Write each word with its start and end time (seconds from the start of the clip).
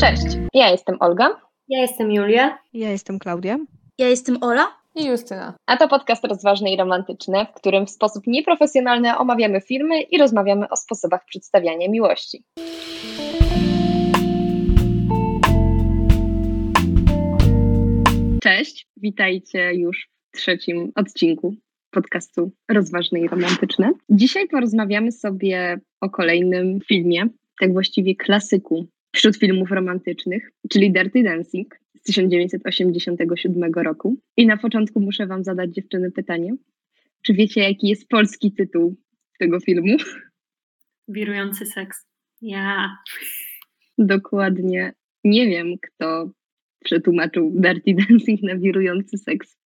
Cześć, 0.00 0.38
ja 0.54 0.70
jestem 0.70 0.96
Olga. 1.00 1.40
Ja 1.68 1.80
jestem 1.80 2.12
Julia. 2.12 2.58
Ja 2.72 2.90
jestem 2.90 3.18
Klaudia. 3.18 3.58
Ja 3.98 4.08
jestem 4.08 4.38
Ola. 4.42 4.78
I 4.94 5.06
Justyna. 5.06 5.54
A 5.66 5.76
to 5.76 5.88
podcast 5.88 6.24
rozważny 6.24 6.70
i 6.70 6.76
romantyczny, 6.76 7.46
w 7.50 7.54
którym 7.54 7.86
w 7.86 7.90
sposób 7.90 8.26
nieprofesjonalny 8.26 9.18
omawiamy 9.18 9.60
filmy 9.60 10.00
i 10.00 10.18
rozmawiamy 10.18 10.68
o 10.68 10.76
sposobach 10.76 11.24
przedstawiania 11.26 11.88
miłości. 11.88 12.44
Cześć, 18.42 18.86
witajcie 18.96 19.74
już 19.74 20.08
w 20.32 20.36
trzecim 20.36 20.92
odcinku 20.94 21.54
podcastu 22.02 22.52
Rozważny 22.68 23.20
i 23.20 23.28
Romantyczny. 23.28 23.92
Dzisiaj 24.10 24.48
porozmawiamy 24.48 25.12
sobie 25.12 25.80
o 26.00 26.10
kolejnym 26.10 26.80
filmie, 26.80 27.28
tak 27.60 27.72
właściwie 27.72 28.16
klasyku 28.16 28.86
wśród 29.14 29.36
filmów 29.36 29.70
romantycznych, 29.70 30.50
czyli 30.70 30.92
Dirty 30.92 31.22
Dancing 31.22 31.78
z 31.94 32.02
1987 32.02 33.72
roku. 33.74 34.16
I 34.36 34.46
na 34.46 34.56
początku 34.56 35.00
muszę 35.00 35.26
Wam 35.26 35.44
zadać 35.44 35.74
dziewczyny 35.74 36.10
pytanie. 36.10 36.56
Czy 37.22 37.34
wiecie, 37.34 37.60
jaki 37.60 37.88
jest 37.88 38.08
polski 38.08 38.52
tytuł 38.52 38.96
tego 39.38 39.60
filmu? 39.60 39.96
Wirujący 41.08 41.66
seks. 41.66 42.06
Ja. 42.40 42.96
Dokładnie 43.98 44.92
nie 45.24 45.46
wiem, 45.46 45.74
kto 45.82 46.30
przetłumaczył 46.84 47.52
Dirty 47.54 47.94
Dancing 48.08 48.42
na 48.42 48.56
wirujący 48.56 49.18
seks. 49.18 49.56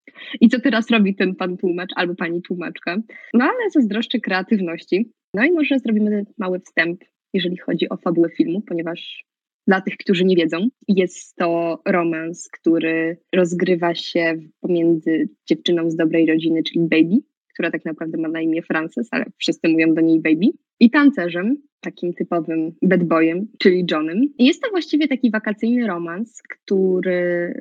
I 0.41 0.49
co 0.49 0.61
teraz 0.61 0.91
robi 0.91 1.15
ten 1.15 1.35
pan 1.35 1.57
tłumacz 1.57 1.91
albo 1.97 2.15
pani 2.15 2.43
tłumaczka? 2.43 2.97
No 3.35 3.45
ale 3.45 3.71
zazdroszczę 3.71 4.21
kreatywności. 4.21 5.13
No 5.35 5.45
i 5.45 5.53
może 5.53 5.79
zrobimy 5.79 6.27
mały 6.39 6.61
wstęp, 6.61 7.05
jeżeli 7.35 7.57
chodzi 7.57 7.89
o 7.89 7.97
fabułę 7.97 8.31
filmu, 8.31 8.61
ponieważ 8.61 9.25
dla 9.67 9.81
tych, 9.81 9.97
którzy 9.97 10.25
nie 10.25 10.37
wiedzą, 10.37 10.69
jest 10.89 11.37
to 11.37 11.81
romans, 11.87 12.49
który 12.49 13.17
rozgrywa 13.35 13.95
się 13.95 14.39
pomiędzy 14.61 15.29
dziewczyną 15.49 15.91
z 15.91 15.97
dobrej 15.97 16.27
rodziny, 16.27 16.63
czyli 16.63 16.81
Baby, 16.81 17.23
która 17.55 17.71
tak 17.71 17.85
naprawdę 17.85 18.19
ma 18.19 18.29
na 18.29 18.41
imię 18.41 18.63
Frances, 18.63 19.09
ale 19.11 19.25
wszyscy 19.39 19.69
mówią 19.69 19.95
do 19.95 20.01
niej 20.01 20.21
Baby, 20.21 20.47
i 20.81 20.91
tancerzem, 20.91 21.57
takim 21.83 22.15
typowym 22.15 22.73
bad 22.83 23.05
boyem, 23.05 23.47
czyli 23.59 23.85
Johnem. 23.91 24.23
I 24.39 24.47
jest 24.47 24.63
to 24.63 24.71
właściwie 24.71 25.09
taki 25.09 25.31
wakacyjny 25.31 25.87
romans, 25.87 26.43
który 26.43 27.55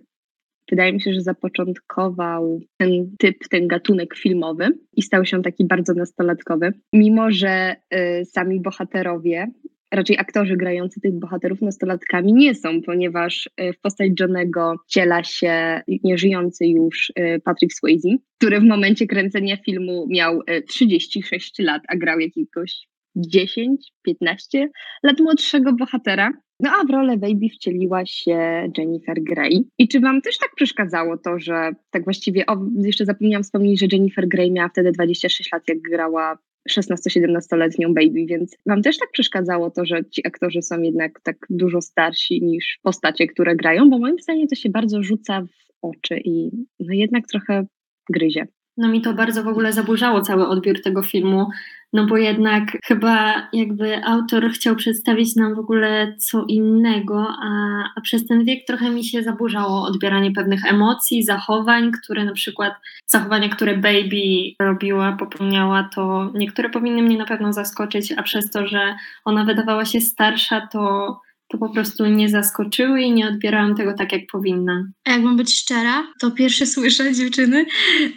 wydaje 0.69 0.93
mi 0.93 1.01
się, 1.01 1.13
że 1.13 1.21
zapoczątkował 1.21 2.59
ten 2.77 3.15
typ, 3.19 3.37
ten 3.49 3.67
gatunek 3.67 4.15
filmowy 4.15 4.67
i 4.93 5.01
stał 5.01 5.25
się 5.25 5.41
taki 5.41 5.65
bardzo 5.65 5.93
nastolatkowy. 5.93 6.73
Mimo, 6.93 7.31
że 7.31 7.75
y, 7.93 8.25
sami 8.25 8.61
bohaterowie 8.61 9.47
raczej 9.91 10.17
aktorzy 10.17 10.57
grający 10.57 11.01
tych 11.01 11.19
bohaterów 11.19 11.61
nastolatkami 11.61 12.33
nie 12.33 12.55
są, 12.55 12.81
ponieważ 12.81 13.49
w 13.77 13.81
postać 13.81 14.11
Johnego 14.19 14.75
wciela 14.85 15.23
się 15.23 15.81
nieżyjący 16.03 16.65
już 16.67 17.11
Patrick 17.43 17.73
Swayze, 17.73 18.17
który 18.37 18.59
w 18.59 18.63
momencie 18.63 19.07
kręcenia 19.07 19.57
filmu 19.57 20.07
miał 20.09 20.41
36 20.67 21.59
lat, 21.59 21.81
a 21.87 21.95
grał 21.95 22.19
jakiegoś 22.19 22.87
10-15 23.17 24.67
lat 25.03 25.19
młodszego 25.19 25.73
bohatera. 25.73 26.31
No 26.59 26.69
a 26.81 26.85
w 26.85 26.89
rolę 26.89 27.17
Baby 27.17 27.49
wcieliła 27.49 28.05
się 28.05 28.67
Jennifer 28.77 29.23
Grey. 29.23 29.67
I 29.77 29.87
czy 29.87 29.99
wam 29.99 30.21
też 30.21 30.37
tak 30.37 30.49
przeszkadzało 30.55 31.17
to, 31.17 31.39
że 31.39 31.71
tak 31.91 32.03
właściwie, 32.03 32.45
o, 32.45 32.57
jeszcze 32.83 33.05
zapomniałam 33.05 33.43
wspomnieć, 33.43 33.79
że 33.79 33.87
Jennifer 33.91 34.27
Grey 34.27 34.51
miała 34.51 34.69
wtedy 34.69 34.91
26 34.91 35.51
lat, 35.51 35.63
jak 35.67 35.81
grała 35.81 36.37
16-17-letnią 36.69 37.93
baby, 37.93 38.25
więc 38.25 38.57
wam 38.65 38.81
też 38.81 38.97
tak 38.97 39.11
przeszkadzało 39.11 39.71
to, 39.71 39.85
że 39.85 40.05
ci 40.09 40.27
aktorzy 40.27 40.61
są 40.61 40.81
jednak 40.81 41.21
tak 41.23 41.37
dużo 41.49 41.81
starsi 41.81 42.43
niż 42.43 42.79
postacie, 42.83 43.27
które 43.27 43.55
grają, 43.55 43.89
bo 43.89 43.99
moim 43.99 44.19
zdaniem 44.19 44.47
to 44.47 44.55
się 44.55 44.69
bardzo 44.69 45.03
rzuca 45.03 45.41
w 45.41 45.71
oczy 45.81 46.21
i 46.25 46.51
no 46.79 46.93
jednak 46.93 47.27
trochę 47.27 47.65
gryzie. 48.09 48.47
No 48.77 48.87
mi 48.87 49.01
to 49.01 49.13
bardzo 49.13 49.43
w 49.43 49.47
ogóle 49.47 49.73
zaburzało 49.73 50.21
cały 50.21 50.47
odbiór 50.47 50.81
tego 50.81 51.03
filmu, 51.03 51.47
no 51.93 52.05
bo 52.05 52.17
jednak 52.17 52.77
chyba 52.85 53.47
jakby 53.53 54.05
autor 54.05 54.49
chciał 54.49 54.75
przedstawić 54.75 55.35
nam 55.35 55.55
w 55.55 55.59
ogóle 55.59 56.15
co 56.17 56.45
innego, 56.47 57.27
a, 57.43 57.49
a 57.95 58.01
przez 58.01 58.27
ten 58.27 58.45
wiek 58.45 58.65
trochę 58.67 58.89
mi 58.89 59.05
się 59.05 59.23
zaburzało 59.23 59.83
odbieranie 59.83 60.31
pewnych 60.31 60.65
emocji, 60.65 61.23
zachowań, 61.23 61.91
które 61.91 62.25
na 62.25 62.33
przykład, 62.33 62.73
zachowania, 63.05 63.49
które 63.49 63.77
Baby 63.77 64.53
robiła, 64.59 65.11
popełniała, 65.11 65.89
to 65.95 66.31
niektóre 66.33 66.69
powinny 66.69 67.01
mnie 67.01 67.17
na 67.17 67.25
pewno 67.25 67.53
zaskoczyć, 67.53 68.11
a 68.11 68.23
przez 68.23 68.51
to, 68.51 68.67
że 68.67 68.95
ona 69.25 69.45
wydawała 69.45 69.85
się 69.85 70.01
starsza, 70.01 70.67
to 70.67 71.19
to 71.51 71.57
po 71.57 71.69
prostu 71.69 72.05
nie 72.05 72.29
zaskoczyły 72.29 73.01
i 73.01 73.11
nie 73.11 73.27
odbierałam 73.27 73.75
tego 73.75 73.93
tak, 73.93 74.11
jak 74.11 74.21
powinna. 74.31 74.83
A 75.05 75.11
jak 75.11 75.21
mam 75.21 75.37
być 75.37 75.59
szczera, 75.59 76.07
to 76.19 76.31
pierwsze 76.31 76.65
słyszę 76.65 77.13
dziewczyny 77.13 77.65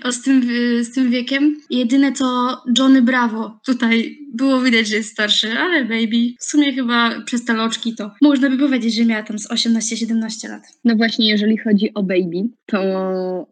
o 0.04 0.12
z 0.12 0.22
tym, 0.22 0.42
z 0.80 0.94
tym 0.94 1.10
wiekiem. 1.10 1.56
Jedyne 1.70 2.12
co 2.12 2.56
Johnny 2.78 3.02
Bravo 3.02 3.60
tutaj 3.66 4.23
było 4.34 4.60
widać, 4.60 4.88
że 4.88 4.96
jest 4.96 5.12
starszy, 5.12 5.52
ale 5.52 5.84
baby 5.84 6.34
w 6.40 6.44
sumie 6.44 6.72
chyba 6.72 7.20
przez 7.24 7.44
te 7.44 7.54
loczki 7.54 7.94
to 7.94 8.10
można 8.22 8.50
by 8.50 8.58
powiedzieć, 8.58 8.94
że 8.94 9.04
miała 9.04 9.22
tam 9.22 9.38
z 9.38 9.48
18-17 9.50 10.48
lat. 10.48 10.62
No 10.84 10.96
właśnie, 10.96 11.28
jeżeli 11.28 11.58
chodzi 11.58 11.94
o 11.94 12.02
baby, 12.02 12.48
to 12.66 12.78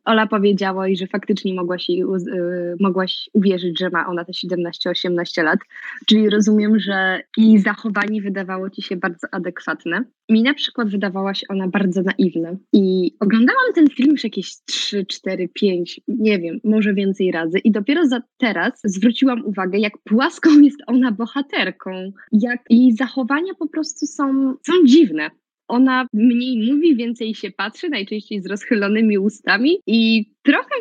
Ola 0.05 0.27
powiedziała, 0.27 0.87
że 0.95 1.07
faktycznie 1.07 1.55
mogłaś, 1.55 1.89
jej, 1.89 1.99
yy, 1.99 2.77
mogłaś 2.81 3.31
uwierzyć, 3.33 3.79
że 3.79 3.91
ma 3.91 4.07
ona 4.07 4.25
te 4.25 4.33
17-18 4.33 5.43
lat, 5.43 5.59
czyli 6.07 6.31
rozumiem, 6.31 6.79
że 6.79 7.23
jej 7.37 7.59
zachowanie 7.59 8.23
wydawało 8.23 8.71
ci 8.71 8.83
się 8.83 8.97
bardzo 8.97 9.27
adekwatne. 9.33 10.05
Mi 10.29 10.43
na 10.43 10.55
przykład 10.55 10.89
wydawała 10.89 11.35
się 11.35 11.47
ona 11.49 11.69
bardzo 11.69 12.03
naiwna 12.03 12.57
i 12.73 13.15
oglądałam 13.21 13.73
ten 13.75 13.91
film 13.91 14.11
już 14.11 14.25
jakieś 14.25 14.57
3, 14.65 15.07
4, 15.07 15.49
5, 15.49 16.01
nie 16.09 16.39
wiem, 16.39 16.61
może 16.65 16.95
więcej 16.95 17.33
razy 17.33 17.59
i 17.59 17.71
dopiero 17.71 18.07
za 18.07 18.23
teraz 18.39 18.81
zwróciłam 18.85 19.47
uwagę, 19.47 19.79
jak 19.79 19.99
płaską 19.99 20.61
jest 20.61 20.72
ona 20.87 21.13
bohaterką, 21.13 22.13
jak 22.33 22.61
jej 22.71 22.93
zachowania 22.93 23.55
po 23.59 23.69
prostu 23.69 24.07
są, 24.07 24.55
są 24.67 24.73
dziwne. 24.85 25.31
Ona 25.69 26.07
mniej 26.13 26.73
mówi, 26.73 26.97
więcej 26.97 27.35
się 27.35 27.51
patrzy, 27.51 27.89
najczęściej 27.89 28.43
z 28.43 28.47
rozchylonymi 28.47 29.19
ustami 29.19 29.79
i 29.87 30.31
trochę, 30.43 30.75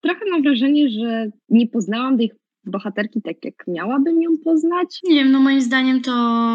trochę 0.00 0.20
mam 0.30 0.42
wrażenie, 0.42 0.88
że 0.88 1.30
nie 1.48 1.66
poznałam 1.66 2.18
tej 2.18 2.32
bohaterki 2.64 3.22
tak, 3.22 3.44
jak 3.44 3.54
miałabym 3.68 4.22
ją 4.22 4.30
poznać. 4.44 5.00
Nie 5.04 5.14
wiem, 5.14 5.32
no 5.32 5.40
moim 5.40 5.60
zdaniem 5.60 6.00
to 6.00 6.12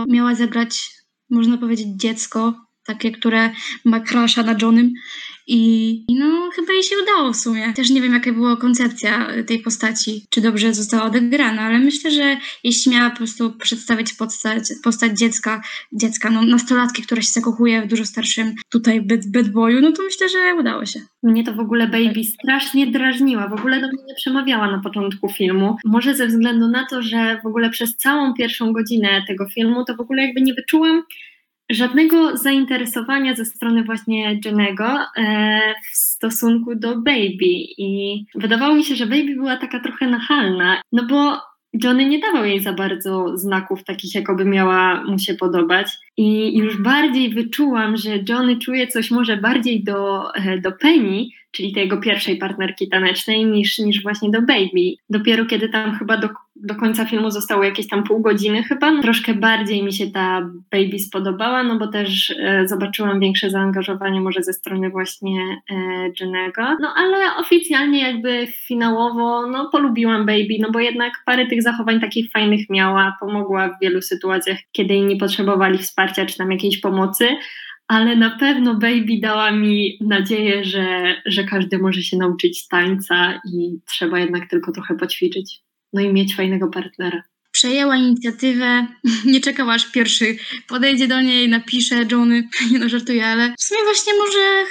miała 0.07 0.35
zebrać 0.35 1.03
można 1.33 1.57
powiedzieć, 1.57 1.87
dziecko, 1.87 2.53
takie, 2.85 3.11
które 3.11 3.49
ma 3.85 3.99
krasza 3.99 4.44
na 4.44 4.55
Johnem. 4.61 4.94
I, 5.47 6.05
no, 6.09 6.49
chyba 6.55 6.73
jej 6.73 6.83
się 6.83 6.95
udało 7.03 7.33
w 7.33 7.38
sumie. 7.38 7.73
Też 7.73 7.89
nie 7.89 8.01
wiem, 8.01 8.13
jaka 8.13 8.33
była 8.33 8.57
koncepcja 8.57 9.27
tej 9.47 9.59
postaci, 9.59 10.25
czy 10.29 10.41
dobrze 10.41 10.73
została 10.73 11.03
odegrana, 11.03 11.61
ale 11.61 11.79
myślę, 11.79 12.11
że 12.11 12.38
jeśli 12.63 12.91
miała 12.91 13.09
po 13.09 13.17
prostu 13.17 13.51
przedstawić 13.51 14.13
postać, 14.13 14.63
postać 14.83 15.19
dziecka, 15.19 15.61
dziecka, 15.94 16.29
no, 16.29 16.41
nastolatki, 16.41 17.01
która 17.01 17.21
się 17.21 17.31
zakochuje 17.31 17.81
w 17.81 17.88
dużo 17.88 18.05
starszym 18.05 18.55
tutaj 18.69 19.01
bad, 19.01 19.27
bad 19.27 19.50
boyu, 19.50 19.81
no 19.81 19.91
to 19.91 20.03
myślę, 20.03 20.29
że 20.29 20.55
udało 20.59 20.85
się. 20.85 21.00
Mnie 21.23 21.44
to 21.44 21.53
w 21.53 21.59
ogóle 21.59 21.88
Baby 21.88 22.23
strasznie 22.23 22.88
drażniła, 22.88 23.47
w 23.47 23.53
ogóle 23.53 23.81
do 23.81 23.88
mnie 23.88 24.03
nie 24.07 24.15
przemawiała 24.15 24.71
na 24.71 24.79
początku 24.79 25.29
filmu. 25.29 25.77
Może 25.85 26.15
ze 26.15 26.27
względu 26.27 26.67
na 26.67 26.85
to, 26.89 27.01
że 27.01 27.39
w 27.44 27.47
ogóle 27.47 27.69
przez 27.69 27.97
całą 27.97 28.33
pierwszą 28.33 28.73
godzinę 28.73 29.23
tego 29.27 29.50
filmu 29.50 29.85
to 29.85 29.95
w 29.95 30.00
ogóle 30.00 30.21
jakby 30.25 30.41
nie 30.41 30.53
wyczułam 30.53 31.03
żadnego 31.72 32.38
zainteresowania 32.38 33.35
ze 33.35 33.46
strony 33.46 33.84
właśnie 33.84 34.40
Jennego 34.46 35.00
e, 35.18 35.62
w 35.91 35.96
stosunku 35.96 36.75
do 36.75 36.96
Baby. 36.96 37.53
I 37.78 38.25
wydawało 38.35 38.75
mi 38.75 38.84
się, 38.84 38.96
że 38.96 39.06
Baby 39.06 39.35
była 39.35 39.57
taka 39.57 39.79
trochę 39.79 40.07
nachalna, 40.07 40.81
no 40.91 41.06
bo 41.06 41.38
Johnny 41.84 42.06
nie 42.06 42.19
dawał 42.19 42.46
jej 42.46 42.59
za 42.59 42.74
bardzo 42.74 43.38
znaków 43.38 43.83
takich, 43.83 44.15
jakoby 44.15 44.45
miała 44.45 45.04
mu 45.04 45.19
się 45.19 45.33
podobać 45.33 45.88
i 46.18 46.57
już 46.57 46.81
bardziej 46.81 47.30
wyczułam, 47.30 47.98
że 47.98 48.10
Johnny 48.30 48.57
czuje 48.60 48.88
coś 48.88 49.12
może 49.12 49.38
bardziej 49.38 49.83
do, 49.83 50.33
e, 50.36 50.57
do 50.57 50.71
Penny, 50.71 51.25
czyli 51.54 51.74
tej 51.74 51.83
jego 51.83 51.98
pierwszej 51.98 52.38
partnerki 52.38 52.89
tanecznej, 52.89 53.45
niż, 53.45 53.80
niż 53.80 54.04
właśnie 54.04 54.30
do 54.30 54.42
Baby. 54.42 54.95
Dopiero 55.10 55.45
kiedy 55.45 55.69
tam 55.69 55.95
chyba 55.95 56.18
do, 56.18 56.30
do 56.56 56.75
końca 56.75 57.06
filmu 57.06 57.31
zostało 57.31 57.63
jakieś 57.63 57.88
tam 57.88 58.04
pół 58.04 58.19
godziny 58.19 58.63
chyba, 58.63 58.92
no, 58.92 59.01
troszkę 59.01 59.33
bardziej 59.33 59.83
mi 59.83 59.94
się 59.94 60.07
ta 60.07 60.50
Baby 60.71 61.00
spodobała, 61.00 61.63
no 61.63 61.80
bo 61.80 61.88
też 61.88 62.36
e, 62.39 62.68
zobaczyłam 62.68 63.19
większe 63.19 63.50
zaangażowanie 63.50 64.21
może 64.21 64.44
ze 64.44 64.54
strony 64.54 64.89
właśnie 64.89 65.62
e, 65.69 65.75
Jennego. 66.19 66.62
No 66.81 66.94
ale 66.95 67.18
oficjalnie 67.39 68.01
jakby 68.01 68.48
finałowo, 68.48 69.48
no 69.48 69.69
polubiłam 69.71 70.25
Baby, 70.25 70.57
no 70.59 70.71
bo 70.71 70.80
jednak 70.80 71.13
parę 71.25 71.48
tych 71.48 71.62
zachowań 71.62 72.00
takich 72.00 72.31
fajnych 72.31 72.69
miała, 72.69 73.18
pomogła 73.19 73.69
w 73.69 73.80
wielu 73.81 74.01
sytuacjach, 74.01 74.57
kiedy 74.71 74.94
inni 74.94 75.16
potrzebowali 75.16 75.77
wsparcia 75.77 76.02
czy 76.07 76.38
tam 76.38 76.51
jakiejś 76.51 76.79
pomocy, 76.79 77.27
ale 77.88 78.15
na 78.15 78.38
pewno 78.38 78.73
Baby 78.73 79.19
dała 79.21 79.51
mi 79.51 79.97
nadzieję, 80.01 80.65
że, 80.65 81.15
że 81.25 81.44
każdy 81.44 81.77
może 81.77 82.01
się 82.01 82.17
nauczyć 82.17 82.67
tańca 82.67 83.41
i 83.53 83.79
trzeba 83.88 84.19
jednak 84.19 84.50
tylko 84.50 84.71
trochę 84.71 84.95
poćwiczyć. 84.95 85.59
No 85.94 86.01
i 86.01 86.13
mieć 86.13 86.35
fajnego 86.35 86.67
partnera 86.67 87.23
przejęła 87.53 87.95
inicjatywę, 87.95 88.88
nie 89.33 89.39
czekała 89.39 89.73
aż 89.73 89.91
pierwszy 89.91 90.38
podejdzie 90.67 91.07
do 91.07 91.21
niej, 91.21 91.50
napisze 91.50 92.05
Johnny, 92.11 92.50
nie 92.71 92.79
no 92.79 92.89
żartuję, 92.89 93.27
ale 93.27 93.53
w 93.59 93.63
sumie 93.63 93.83
właśnie 93.83 94.13
może 94.13 94.65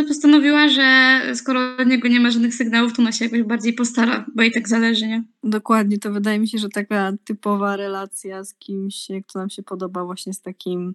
y, 0.00 0.04
postanowiła, 0.08 0.68
że 0.68 1.20
skoro 1.34 1.76
od 1.78 1.88
niego 1.88 2.08
nie 2.08 2.20
ma 2.20 2.30
żadnych 2.30 2.54
sygnałów, 2.54 2.92
to 2.92 3.02
ona 3.02 3.12
się 3.12 3.24
jakoś 3.24 3.42
bardziej 3.42 3.72
postara, 3.72 4.26
bo 4.34 4.42
jej 4.42 4.52
tak 4.52 4.68
zależy, 4.68 5.06
nie? 5.06 5.24
Dokładnie, 5.44 5.98
to 5.98 6.12
wydaje 6.12 6.38
mi 6.38 6.48
się, 6.48 6.58
że 6.58 6.68
taka 6.68 7.12
typowa 7.24 7.76
relacja 7.76 8.44
z 8.44 8.54
kimś, 8.54 9.08
kto 9.28 9.38
nam 9.38 9.50
się 9.50 9.62
podoba 9.62 10.04
właśnie 10.04 10.32
z 10.32 10.42
takim 10.42 10.92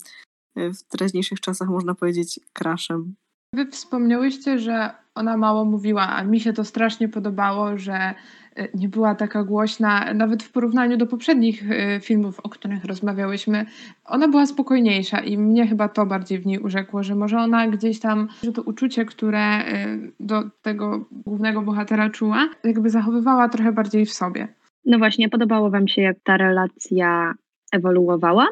y, 0.57 0.73
w 0.73 0.83
teraźniejszych 0.83 1.39
czasach 1.39 1.69
można 1.69 1.95
powiedzieć 1.95 2.39
crashem. 2.53 3.15
Wy 3.53 3.71
wspomniałyście, 3.71 4.59
że 4.59 5.00
ona 5.15 5.37
mało 5.37 5.65
mówiła, 5.65 6.07
a 6.07 6.23
mi 6.23 6.39
się 6.39 6.53
to 6.53 6.63
strasznie 6.63 7.09
podobało, 7.09 7.77
że 7.77 8.13
y, 8.59 8.69
nie 8.73 8.89
była 8.89 9.15
taka 9.15 9.43
głośna, 9.43 10.13
nawet 10.13 10.43
w 10.43 10.51
porównaniu 10.51 10.97
do 10.97 11.07
poprzednich 11.07 11.71
y, 11.71 11.99
filmów, 12.01 12.39
o 12.39 12.49
których 12.49 12.85
rozmawiałyśmy. 12.85 13.65
Ona 14.05 14.27
była 14.27 14.45
spokojniejsza 14.45 15.19
i 15.19 15.37
mnie 15.37 15.67
chyba 15.67 15.89
to 15.89 16.05
bardziej 16.05 16.39
w 16.39 16.45
niej 16.45 16.59
urzekło, 16.59 17.03
że 17.03 17.15
może 17.15 17.37
ona 17.37 17.67
gdzieś 17.67 17.99
tam, 17.99 18.27
że 18.43 18.51
to 18.51 18.61
uczucie, 18.61 19.05
które 19.05 19.59
y, 19.59 20.11
do 20.19 20.43
tego 20.61 21.05
głównego 21.11 21.61
bohatera 21.61 22.09
czuła, 22.09 22.49
jakby 22.63 22.89
zachowywała 22.89 23.49
trochę 23.49 23.71
bardziej 23.71 24.05
w 24.05 24.13
sobie. 24.13 24.47
No 24.85 24.97
właśnie, 24.97 25.29
podobało 25.29 25.69
Wam 25.69 25.87
się, 25.87 26.01
jak 26.01 26.17
ta 26.23 26.37
relacja 26.37 27.33
ewoluowała, 27.71 28.47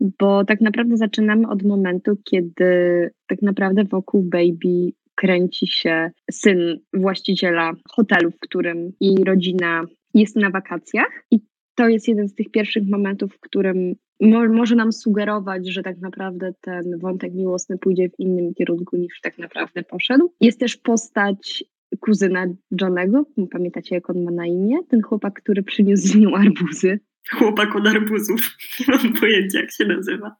bo 0.00 0.44
tak 0.44 0.60
naprawdę 0.60 0.96
zaczynamy 0.96 1.48
od 1.48 1.62
momentu, 1.62 2.16
kiedy 2.24 3.10
tak 3.26 3.42
naprawdę 3.42 3.84
wokół 3.84 4.22
Baby 4.22 4.92
kręci 5.20 5.66
się 5.66 6.10
syn 6.30 6.78
właściciela 6.92 7.72
hotelu, 7.90 8.30
w 8.30 8.38
którym 8.38 8.92
jej 9.00 9.24
rodzina 9.24 9.84
jest 10.14 10.36
na 10.36 10.50
wakacjach 10.50 11.24
i 11.30 11.40
to 11.74 11.88
jest 11.88 12.08
jeden 12.08 12.28
z 12.28 12.34
tych 12.34 12.50
pierwszych 12.50 12.88
momentów, 12.88 13.34
w 13.34 13.40
którym 13.40 13.94
mo 14.20 14.48
może 14.48 14.74
nam 14.74 14.92
sugerować, 14.92 15.68
że 15.68 15.82
tak 15.82 15.98
naprawdę 15.98 16.52
ten 16.60 16.98
wątek 16.98 17.34
miłosny 17.34 17.78
pójdzie 17.78 18.08
w 18.08 18.20
innym 18.20 18.54
kierunku 18.54 18.96
niż 18.96 19.20
tak 19.22 19.38
naprawdę 19.38 19.82
poszedł. 19.82 20.32
Jest 20.40 20.60
też 20.60 20.76
postać 20.76 21.64
kuzyna 22.00 22.46
Johnego, 22.80 23.24
pamiętacie 23.50 23.94
jak 23.94 24.10
on 24.10 24.24
ma 24.24 24.30
na 24.30 24.46
imię? 24.46 24.76
Ten 24.88 25.02
chłopak, 25.02 25.34
który 25.34 25.62
przyniósł 25.62 26.08
z 26.08 26.16
nią 26.16 26.34
arbuzy. 26.34 27.00
Chłopak 27.30 27.76
od 27.76 27.86
arbuzów. 27.86 28.56
Nie 28.80 28.86
mam 28.88 29.12
pojęcia, 29.12 29.60
jak 29.60 29.72
się 29.72 29.84
nazywa. 29.84 30.36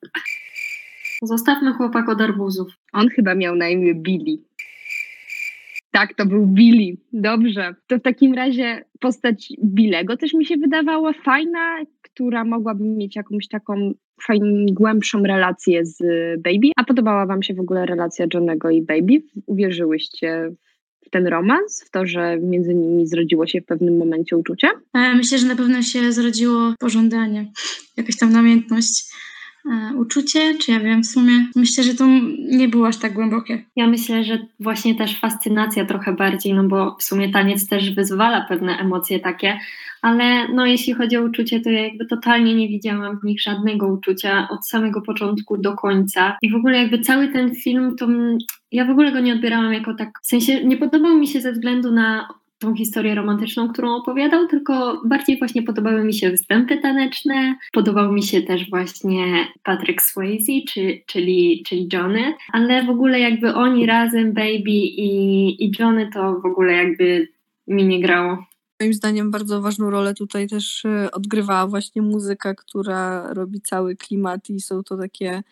Zostawmy 1.23 1.73
chłopak 1.73 2.09
od 2.09 2.21
arbuzów. 2.21 2.73
On 2.93 3.09
chyba 3.09 3.35
miał 3.35 3.56
na 3.56 3.69
imię 3.69 3.94
Billy. 3.94 4.38
Tak, 5.91 6.15
to 6.15 6.27
był 6.27 6.47
Billy. 6.47 6.97
Dobrze. 7.13 7.75
To 7.87 7.99
w 7.99 8.03
takim 8.03 8.35
razie 8.35 8.85
postać 9.01 9.53
Billego 9.65 10.17
też 10.17 10.35
mi 10.35 10.47
się 10.47 10.57
wydawała 10.57 11.13
fajna, 11.13 11.79
która 12.03 12.45
mogłaby 12.45 12.85
mieć 12.85 13.17
jakąś 13.17 13.49
taką 13.49 13.93
fajną, 14.23 14.67
głębszą 14.73 15.23
relację 15.23 15.87
z 15.87 15.99
Baby. 16.43 16.71
A 16.77 16.85
podobała 16.85 17.27
Wam 17.27 17.43
się 17.43 17.55
w 17.55 17.61
ogóle 17.61 17.87
relacja 17.87 18.27
Johnego 18.35 18.71
i 18.71 18.83
Baby? 18.83 19.23
Uwierzyłyście 19.47 20.51
w 21.07 21.11
ten 21.11 21.27
romans, 21.27 21.85
w 21.87 21.91
to, 21.91 22.07
że 22.07 22.39
między 22.43 22.75
nimi 22.75 23.07
zrodziło 23.07 23.47
się 23.47 23.61
w 23.61 23.67
pewnym 23.67 23.97
momencie 23.97 24.37
uczucie? 24.37 24.69
E, 24.95 25.15
myślę, 25.15 25.39
że 25.39 25.47
na 25.47 25.57
pewno 25.57 25.83
się 25.83 26.13
zrodziło 26.13 26.75
pożądanie, 26.79 27.53
jakaś 27.97 28.17
tam 28.17 28.33
namiętność. 28.33 29.05
E, 29.67 29.97
uczucie, 29.97 30.55
czy 30.55 30.73
ja 30.73 30.81
wiem, 30.81 31.03
w 31.03 31.07
sumie 31.07 31.47
myślę, 31.57 31.85
że 31.85 31.95
to 31.95 32.07
nie 32.51 32.69
było 32.69 32.89
aż 32.89 32.97
tak 32.97 33.12
głębokie. 33.12 33.65
Ja 33.77 33.87
myślę, 33.87 34.25
że 34.25 34.39
właśnie 34.61 34.95
też 34.95 35.21
fascynacja 35.21 35.85
trochę 35.85 36.12
bardziej, 36.12 36.55
no 36.55 36.65
bo 36.65 36.97
w 36.99 37.03
sumie 37.03 37.33
taniec 37.33 37.69
też 37.69 37.95
wyzwala 37.95 38.47
pewne 38.49 38.79
emocje 38.79 39.21
takie, 39.21 39.59
ale 40.03 40.49
no 40.49 40.67
jeśli 40.67 40.93
chodzi 40.93 41.17
o 41.17 41.23
uczucie, 41.23 41.61
to 41.61 41.71
ja 41.71 41.81
jakby 41.85 42.07
totalnie 42.07 42.55
nie 42.55 42.69
widziałam 42.69 43.21
w 43.21 43.25
nich 43.25 43.43
żadnego 43.43 43.87
uczucia 43.87 44.49
od 44.51 44.67
samego 44.69 45.01
początku 45.03 45.59
do 45.59 45.77
końca. 45.77 46.37
I 46.43 46.51
w 46.51 46.55
ogóle 46.55 46.79
jakby 46.79 46.99
cały 46.99 47.29
ten 47.29 47.55
film, 47.55 47.97
to 47.97 48.09
ja 48.73 48.85
w 48.85 48.91
ogóle 48.91 49.13
go 49.13 49.21
nie 49.21 49.33
odbierałam 49.33 49.73
jako 49.73 49.95
tak, 49.95 50.09
w 50.23 50.27
sensie 50.27 50.65
nie 50.65 50.77
podobał 50.77 51.19
mi 51.19 51.29
się 51.29 51.41
ze 51.41 51.53
względu 51.53 51.93
na 51.93 52.29
tą 52.61 52.75
historię 52.75 53.15
romantyczną, 53.15 53.69
którą 53.69 53.97
opowiadał, 53.97 54.47
tylko 54.47 55.03
bardziej 55.05 55.39
właśnie 55.39 55.62
podobały 55.62 56.05
mi 56.05 56.15
się 56.15 56.31
występy 56.31 56.79
taneczne, 56.79 57.57
podobał 57.73 58.12
mi 58.12 58.23
się 58.23 58.43
też 58.43 58.71
właśnie 58.71 59.47
Patrick 59.62 60.03
Swayze, 60.03 60.53
czy, 60.69 61.03
czyli, 61.07 61.62
czyli 61.67 61.89
Johnny, 61.93 62.35
ale 62.53 62.85
w 62.85 62.91
ogóle 62.91 63.21
jakby 63.21 63.55
oni 63.55 63.87
razem, 63.87 64.33
Baby 64.33 64.71
i, 64.71 65.65
i 65.65 65.73
Johnny, 65.79 66.11
to 66.12 66.41
w 66.41 66.47
ogóle 66.47 66.73
jakby 66.73 67.29
mi 67.67 67.87
nie 67.87 68.01
grało. 68.01 68.45
Moim 68.81 68.95
zdaniem 68.95 69.31
bardzo 69.31 69.61
ważną 69.63 69.91
rolę 69.91 70.15
tutaj 70.15 70.49
też 70.49 70.85
e, 70.85 71.11
odgrywała 71.11 71.67
właśnie 71.67 72.03
muzyka, 72.03 72.55
która 72.55 73.33
robi 73.35 73.61
cały 73.61 73.97
klimat 73.97 74.51
i 74.51 74.61
są 74.61 74.83
to 74.83 74.97
takie, 74.97 75.43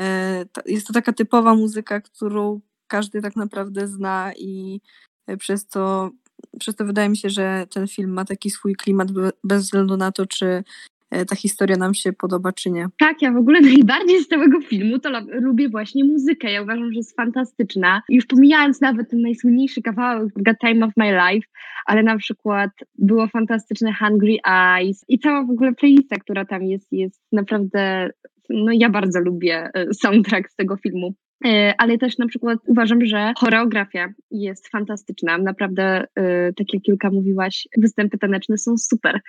e, 0.00 0.44
jest 0.66 0.86
to 0.86 0.92
taka 0.92 1.12
typowa 1.12 1.54
muzyka, 1.54 2.00
którą 2.00 2.60
każdy 2.86 3.22
tak 3.22 3.36
naprawdę 3.36 3.88
zna 3.88 4.32
i 4.36 4.80
e, 5.26 5.36
przez 5.36 5.66
to 5.66 6.10
przez 6.58 6.76
to 6.76 6.84
wydaje 6.84 7.08
mi 7.08 7.16
się, 7.16 7.30
że 7.30 7.66
ten 7.74 7.88
film 7.88 8.10
ma 8.10 8.24
taki 8.24 8.50
swój 8.50 8.74
klimat 8.74 9.08
bez 9.44 9.62
względu 9.62 9.96
na 9.96 10.12
to, 10.12 10.26
czy 10.26 10.62
e, 11.10 11.24
ta 11.24 11.36
historia 11.36 11.76
nam 11.76 11.94
się 11.94 12.12
podoba, 12.12 12.52
czy 12.52 12.70
nie. 12.70 12.86
Tak, 12.98 13.22
ja 13.22 13.32
w 13.32 13.36
ogóle 13.36 13.60
najbardziej 13.74 14.20
z 14.20 14.28
całego 14.28 14.60
filmu 14.60 14.98
to 14.98 15.10
lubię 15.28 15.68
właśnie 15.68 16.04
muzykę. 16.04 16.52
Ja 16.52 16.62
uważam, 16.62 16.92
że 16.92 16.96
jest 16.96 17.16
fantastyczna. 17.16 18.02
Już 18.08 18.26
pomijając 18.26 18.80
nawet 18.80 19.10
ten 19.10 19.20
najsłynniejszy 19.20 19.82
kawałek 19.82 20.32
God 20.36 20.56
Time 20.66 20.86
of 20.86 20.92
My 20.96 21.12
Life, 21.12 21.46
ale 21.86 22.02
na 22.02 22.16
przykład 22.16 22.70
było 22.98 23.28
fantastyczne 23.28 23.94
Hungry 23.94 24.36
Eyes 24.46 25.04
i 25.08 25.18
cała 25.18 25.44
w 25.44 25.50
ogóle 25.50 25.72
playlista, 25.74 26.16
która 26.16 26.44
tam 26.44 26.62
jest, 26.62 26.92
jest 26.92 27.22
naprawdę 27.32 28.10
no 28.50 28.72
ja 28.72 28.90
bardzo 28.90 29.20
lubię 29.20 29.70
e, 29.74 29.94
soundtrack 29.94 30.50
z 30.50 30.56
tego 30.56 30.76
filmu. 30.76 31.14
E, 31.44 31.74
ale 31.78 31.98
też 31.98 32.18
na 32.18 32.26
przykład 32.26 32.58
uważam, 32.66 33.04
że 33.04 33.32
choreografia 33.36 34.08
jest 34.30 34.68
fantastyczna. 34.68 35.38
Naprawdę, 35.38 36.04
e, 36.14 36.52
tak 36.52 36.74
jak 36.74 36.82
Kilka 36.82 37.10
mówiłaś, 37.10 37.68
występy 37.76 38.18
taneczne 38.18 38.58
są 38.58 38.76
super. 38.76 39.20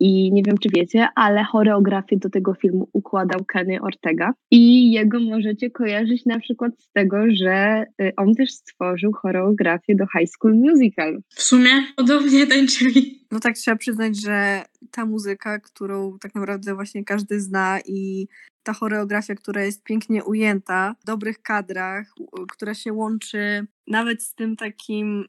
I 0.00 0.32
nie 0.32 0.42
wiem, 0.42 0.58
czy 0.58 0.68
wiecie, 0.74 1.08
ale 1.14 1.44
choreografię 1.44 2.16
do 2.16 2.30
tego 2.30 2.54
filmu 2.54 2.88
układał 2.92 3.44
Kenny 3.44 3.80
Ortega. 3.80 4.32
I 4.50 4.92
jego 4.92 5.20
możecie 5.20 5.70
kojarzyć 5.70 6.26
na 6.26 6.38
przykład 6.40 6.72
z 6.78 6.92
tego, 6.92 7.16
że 7.32 7.84
y, 8.02 8.12
on 8.16 8.34
też 8.34 8.50
stworzył 8.50 9.12
choreografię 9.12 9.94
do 9.94 10.04
High 10.18 10.30
School 10.30 10.54
Musical. 10.54 11.22
W 11.28 11.42
sumie 11.42 11.70
podobnie 11.96 12.46
tańczyli. 12.46 13.26
No 13.32 13.40
tak, 13.40 13.54
trzeba 13.54 13.76
przyznać, 13.76 14.22
że 14.22 14.62
ta 14.90 15.06
muzyka, 15.06 15.60
którą 15.60 16.18
tak 16.18 16.34
naprawdę 16.34 16.74
właśnie 16.74 17.04
każdy 17.04 17.40
zna 17.40 17.78
i 17.86 18.26
ta 18.62 18.72
choreografia, 18.72 19.34
która 19.34 19.64
jest 19.64 19.82
pięknie 19.84 20.24
ujęta 20.24 20.94
w 21.00 21.04
dobrych 21.04 21.42
kadrach, 21.42 22.06
która 22.52 22.74
się 22.74 22.92
łączy 22.92 23.66
nawet 23.86 24.22
z 24.22 24.34
tym 24.34 24.56
takim 24.56 25.24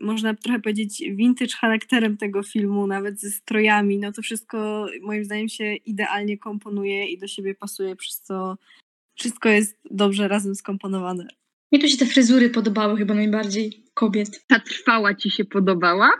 można 0.00 0.34
trochę 0.34 0.60
powiedzieć, 0.60 1.02
vintage 1.10 1.56
charakterem 1.60 2.16
tego 2.16 2.42
filmu, 2.42 2.86
nawet 2.86 3.20
ze 3.20 3.30
strojami, 3.30 3.98
no 3.98 4.12
to 4.12 4.22
wszystko 4.22 4.86
moim 5.02 5.24
zdaniem 5.24 5.48
się 5.48 5.74
idealnie 5.74 6.38
komponuje 6.38 7.06
i 7.06 7.18
do 7.18 7.26
siebie 7.26 7.54
pasuje, 7.54 7.96
przez 7.96 8.20
co 8.20 8.58
wszystko 9.14 9.48
jest 9.48 9.78
dobrze 9.90 10.28
razem 10.28 10.54
skomponowane. 10.54 11.26
Mnie 11.72 11.80
tu 11.80 11.88
się 11.88 11.96
te 11.96 12.06
fryzury 12.06 12.50
podobały 12.50 12.96
chyba 12.96 13.14
najbardziej 13.14 13.84
kobiet. 13.94 14.46
Ta 14.46 14.60
trwała 14.60 15.14
ci 15.14 15.30
się 15.30 15.44
podobała? 15.44 16.10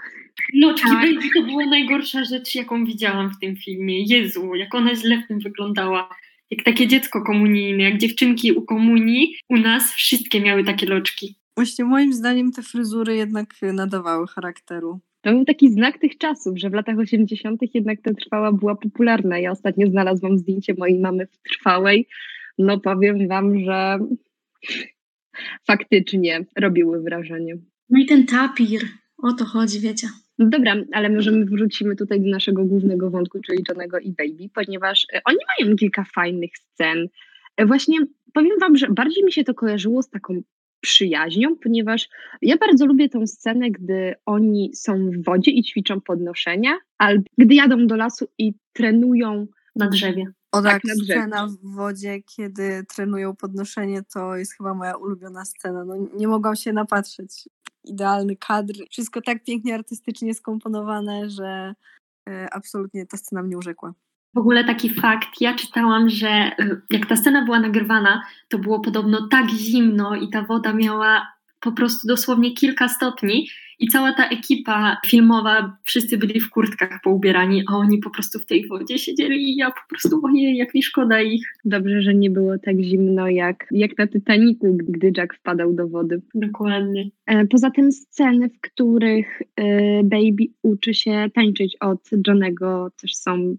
No, 0.54 0.74
tak. 0.74 1.06
to 1.34 1.42
była 1.42 1.66
najgorsza 1.66 2.24
rzecz, 2.24 2.54
jaką 2.54 2.84
widziałam 2.84 3.30
w 3.30 3.38
tym 3.40 3.56
filmie. 3.56 4.02
Jezu, 4.02 4.54
jak 4.54 4.74
ona 4.74 4.94
źle 4.94 5.22
w 5.24 5.28
tym 5.28 5.38
wyglądała. 5.38 6.08
Jak 6.50 6.64
takie 6.64 6.86
dziecko 6.86 7.24
komunijne, 7.24 7.82
jak 7.82 7.98
dziewczynki 7.98 8.52
u 8.52 8.62
komunii, 8.62 9.34
u 9.48 9.56
nas 9.56 9.92
wszystkie 9.92 10.40
miały 10.40 10.64
takie 10.64 10.86
loczki. 10.86 11.36
Właśnie 11.56 11.84
moim 11.84 12.12
zdaniem 12.12 12.52
te 12.52 12.62
fryzury 12.62 13.16
jednak 13.16 13.54
nadawały 13.62 14.26
charakteru. 14.26 15.00
To 15.20 15.30
był 15.30 15.44
taki 15.44 15.70
znak 15.70 15.98
tych 15.98 16.18
czasów, 16.18 16.58
że 16.58 16.70
w 16.70 16.72
latach 16.72 16.98
80. 16.98 17.60
jednak 17.74 18.02
ta 18.02 18.14
trwała 18.14 18.52
była 18.52 18.76
popularna. 18.76 19.38
Ja 19.38 19.50
ostatnio 19.50 19.86
znalazłam 19.86 20.38
zdjęcie 20.38 20.74
mojej 20.78 20.98
mamy 20.98 21.26
w 21.26 21.38
trwałej. 21.50 22.08
No 22.58 22.80
powiem 22.80 23.28
wam, 23.28 23.64
że 23.64 23.98
faktycznie 25.66 26.44
robiły 26.56 27.02
wrażenie. 27.02 27.56
No 27.90 28.00
i 28.00 28.06
ten 28.06 28.26
tapir, 28.26 28.80
o 29.22 29.32
to 29.32 29.44
chodzi, 29.44 29.80
wiecie. 29.80 30.08
No 30.38 30.48
dobra, 30.48 30.76
ale 30.92 31.10
możemy 31.10 31.44
wrócimy 31.44 31.96
tutaj 31.96 32.20
do 32.20 32.30
naszego 32.30 32.64
głównego 32.64 33.10
wątku, 33.10 33.40
czyli 33.40 33.62
Johnego 33.68 33.98
i 33.98 34.12
Baby, 34.12 34.48
ponieważ 34.54 35.06
e, 35.12 35.20
oni 35.24 35.38
mają 35.58 35.76
kilka 35.76 36.04
fajnych 36.14 36.50
scen. 36.56 37.08
E, 37.56 37.66
właśnie 37.66 37.98
powiem 38.34 38.58
wam, 38.60 38.76
że 38.76 38.86
bardziej 38.90 39.24
mi 39.24 39.32
się 39.32 39.44
to 39.44 39.54
kojarzyło 39.54 40.02
z 40.02 40.10
taką 40.10 40.42
przyjaźnią, 40.80 41.56
ponieważ 41.56 42.08
ja 42.42 42.56
bardzo 42.56 42.86
lubię 42.86 43.08
tą 43.08 43.26
scenę, 43.26 43.70
gdy 43.70 44.14
oni 44.26 44.70
są 44.74 45.10
w 45.10 45.24
wodzie 45.24 45.50
i 45.50 45.62
ćwiczą 45.62 46.00
podnoszenia, 46.00 46.78
albo 46.98 47.24
gdy 47.38 47.54
jadą 47.54 47.86
do 47.86 47.96
lasu 47.96 48.28
i 48.38 48.54
trenują 48.72 49.46
na 49.76 49.88
drzewie. 49.88 50.24
O 50.52 50.62
tak, 50.62 50.82
tak 50.82 50.96
scena 51.04 51.46
w 51.46 51.74
wodzie, 51.74 52.22
kiedy 52.36 52.84
trenują 52.94 53.36
podnoszenie, 53.36 54.02
to 54.14 54.36
jest 54.36 54.56
chyba 54.56 54.74
moja 54.74 54.96
ulubiona 54.96 55.44
scena. 55.44 55.84
No, 55.84 55.94
nie 56.16 56.28
mogłam 56.28 56.56
się 56.56 56.72
napatrzeć. 56.72 57.48
Idealny 57.84 58.36
kadr, 58.36 58.74
wszystko 58.90 59.22
tak 59.22 59.44
pięknie 59.44 59.74
artystycznie 59.74 60.34
skomponowane, 60.34 61.30
że 61.30 61.74
e, 62.28 62.48
absolutnie 62.54 63.06
ta 63.06 63.16
scena 63.16 63.42
mnie 63.42 63.58
urzekła. 63.58 63.94
W 64.34 64.38
ogóle 64.38 64.64
taki 64.64 64.94
fakt, 64.94 65.40
ja 65.40 65.54
czytałam, 65.54 66.10
że 66.10 66.52
y, 66.60 66.80
jak 66.90 67.06
ta 67.06 67.16
scena 67.16 67.44
była 67.44 67.60
nagrywana, 67.60 68.22
to 68.48 68.58
było 68.58 68.80
podobno 68.80 69.28
tak 69.28 69.50
zimno 69.50 70.16
i 70.16 70.28
ta 70.28 70.42
woda 70.42 70.72
miała 70.72 71.37
po 71.60 71.72
prostu 71.72 72.08
dosłownie 72.08 72.54
kilka 72.54 72.88
stopni 72.88 73.48
i 73.78 73.88
cała 73.88 74.12
ta 74.12 74.28
ekipa 74.28 74.96
filmowa, 75.06 75.76
wszyscy 75.84 76.18
byli 76.18 76.40
w 76.40 76.50
kurtkach 76.50 77.00
poubierani, 77.04 77.62
a 77.68 77.76
oni 77.76 77.98
po 77.98 78.10
prostu 78.10 78.38
w 78.38 78.46
tej 78.46 78.68
wodzie 78.68 78.98
siedzieli 78.98 79.42
i 79.42 79.56
ja 79.56 79.70
po 79.70 79.80
prostu, 79.88 80.20
ojej, 80.24 80.56
jak 80.56 80.74
mi 80.74 80.82
szkoda 80.82 81.22
ich. 81.22 81.54
Dobrze, 81.64 82.02
że 82.02 82.14
nie 82.14 82.30
było 82.30 82.58
tak 82.58 82.80
zimno 82.80 83.28
jak, 83.28 83.66
jak 83.70 83.98
na 83.98 84.06
Titanicu, 84.06 84.76
gdy 84.88 85.12
Jack 85.16 85.34
wpadał 85.34 85.72
do 85.72 85.88
wody. 85.88 86.22
Dokładnie. 86.34 87.10
E, 87.26 87.46
poza 87.46 87.70
tym 87.70 87.92
sceny, 87.92 88.48
w 88.48 88.60
których 88.60 89.42
e, 89.56 89.64
Baby 90.04 90.44
uczy 90.62 90.94
się 90.94 91.26
tańczyć 91.34 91.76
od 91.80 92.00
Johnego, 92.26 92.90
też 93.02 93.14
są 93.14 93.56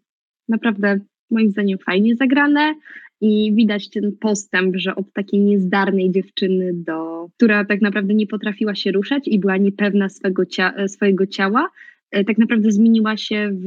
naprawdę 0.49 0.99
moim 1.31 1.49
zdaniem 1.51 1.77
fajnie 1.77 2.15
zagrane 2.15 2.75
i 3.21 3.53
widać 3.53 3.89
ten 3.89 4.11
postęp, 4.19 4.75
że 4.75 4.95
od 4.95 5.13
takiej 5.13 5.39
niezdarnej 5.39 6.11
dziewczyny 6.11 6.71
do, 6.73 7.27
która 7.37 7.65
tak 7.65 7.81
naprawdę 7.81 8.13
nie 8.13 8.27
potrafiła 8.27 8.75
się 8.75 8.91
ruszać 8.91 9.27
i 9.27 9.39
była 9.39 9.57
niepewna 9.57 10.09
swego 10.09 10.43
swojego 10.87 11.27
ciała, 11.27 11.69
tak 12.11 12.37
naprawdę 12.37 12.71
zmieniła 12.71 13.17
się 13.17 13.51
w, 13.53 13.65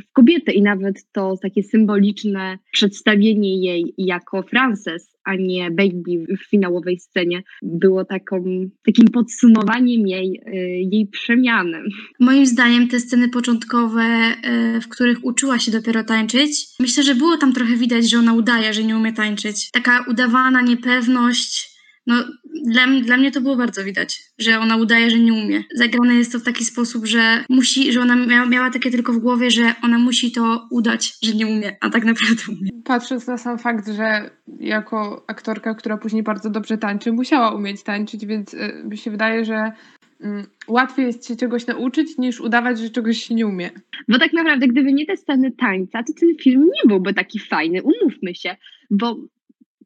w, 0.00 0.12
kobietę 0.12 0.52
i 0.52 0.62
nawet 0.62 1.12
to 1.12 1.36
takie 1.42 1.62
symboliczne 1.62 2.58
przedstawienie 2.72 3.56
jej 3.56 3.94
jako 3.98 4.42
Frances, 4.42 5.14
a 5.24 5.34
nie 5.34 5.70
Baby 5.70 6.36
w 6.36 6.50
finałowej 6.50 6.98
scenie 6.98 7.42
było 7.62 8.04
taką, 8.04 8.44
takim 8.86 9.08
podsumowaniem 9.08 10.06
jej, 10.06 10.40
e, 10.46 10.56
jej 10.80 11.06
przemiany. 11.06 11.82
Moim 12.20 12.46
zdaniem 12.46 12.88
te 12.88 13.00
sceny 13.00 13.28
początkowe, 13.28 14.02
e, 14.02 14.80
w 14.80 14.88
których 14.88 15.24
uczyła 15.24 15.58
się 15.58 15.72
dopiero 15.72 16.04
tańczyć, 16.04 16.66
myślę, 16.80 17.02
że 17.02 17.14
było 17.14 17.36
tam 17.36 17.52
trochę 17.52 17.76
widać, 17.76 18.10
że 18.10 18.18
ona 18.18 18.34
udaje, 18.34 18.72
że 18.72 18.82
nie 18.82 18.96
umie 18.96 19.12
tańczyć. 19.12 19.70
Taka 19.70 20.04
udawana 20.08 20.62
niepewność, 20.62 21.73
no, 22.06 22.24
dla, 22.64 22.86
dla 23.02 23.16
mnie 23.16 23.30
to 23.32 23.40
było 23.40 23.56
bardzo 23.56 23.84
widać, 23.84 24.22
że 24.38 24.58
ona 24.58 24.76
udaje, 24.76 25.10
że 25.10 25.18
nie 25.18 25.32
umie. 25.32 25.64
Zagrane 25.74 26.14
jest 26.14 26.32
to 26.32 26.38
w 26.38 26.42
taki 26.42 26.64
sposób, 26.64 27.06
że 27.06 27.44
musi, 27.48 27.92
że 27.92 28.00
ona 28.00 28.16
miała, 28.16 28.46
miała 28.46 28.70
takie 28.70 28.90
tylko 28.90 29.12
w 29.12 29.18
głowie, 29.18 29.50
że 29.50 29.74
ona 29.82 29.98
musi 29.98 30.32
to 30.32 30.68
udać, 30.70 31.12
że 31.22 31.32
nie 31.32 31.46
umie, 31.46 31.76
a 31.80 31.90
tak 31.90 32.04
naprawdę 32.04 32.42
umie. 32.48 32.70
Patrząc 32.84 33.26
na 33.26 33.38
sam 33.38 33.58
fakt, 33.58 33.88
że 33.88 34.30
jako 34.60 35.24
aktorka, 35.26 35.74
która 35.74 35.96
później 35.96 36.22
bardzo 36.22 36.50
dobrze 36.50 36.78
tańczy, 36.78 37.12
musiała 37.12 37.54
umieć 37.54 37.82
tańczyć, 37.82 38.26
więc 38.26 38.54
y, 38.54 38.82
mi 38.84 38.98
się 38.98 39.10
wydaje, 39.10 39.44
że 39.44 39.72
mm, 40.20 40.46
łatwiej 40.68 41.06
jest 41.06 41.28
się 41.28 41.36
czegoś 41.36 41.66
nauczyć, 41.66 42.18
niż 42.18 42.40
udawać, 42.40 42.78
że 42.78 42.90
czegoś 42.90 43.24
się 43.24 43.34
nie 43.34 43.46
umie. 43.46 43.70
Bo 44.08 44.18
tak 44.18 44.32
naprawdę, 44.32 44.68
gdyby 44.68 44.92
nie 44.92 45.06
te 45.06 45.16
sceny 45.16 45.52
tańca, 45.52 46.02
to 46.02 46.12
ten 46.20 46.36
film 46.40 46.62
nie 46.62 46.88
byłby 46.88 47.14
taki 47.14 47.38
fajny, 47.38 47.82
umówmy 47.82 48.34
się, 48.34 48.56
bo 48.90 49.16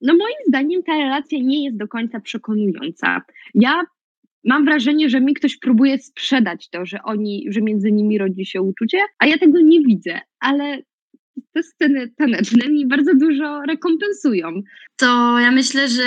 no 0.03 0.13
moim 0.13 0.37
zdaniem 0.49 0.83
ta 0.83 0.99
relacja 0.99 1.39
nie 1.43 1.65
jest 1.65 1.77
do 1.77 1.89
końca 1.89 2.21
przekonująca. 2.21 3.23
Ja 3.55 3.83
mam 4.45 4.65
wrażenie, 4.65 5.11
że 5.11 5.21
mi 5.21 5.35
ktoś 5.35 5.59
próbuje 5.59 5.99
sprzedać 5.99 6.71
to, 6.71 6.87
że 6.87 7.03
oni, 7.03 7.47
że 7.49 7.61
między 7.61 7.93
nimi 7.93 8.19
rodzi 8.19 8.47
się 8.47 8.63
uczucie, 8.63 8.99
a 9.19 9.27
ja 9.27 9.39
tego 9.39 9.61
nie 9.61 9.81
widzę, 9.81 10.21
ale 10.41 10.79
te 11.53 11.63
sceny 11.63 12.09
taneczne 12.17 12.69
mi 12.69 12.87
bardzo 12.87 13.15
dużo 13.15 13.63
rekompensują. 13.69 14.63
To 14.97 15.39
ja 15.39 15.51
myślę, 15.51 15.89
że 15.89 16.03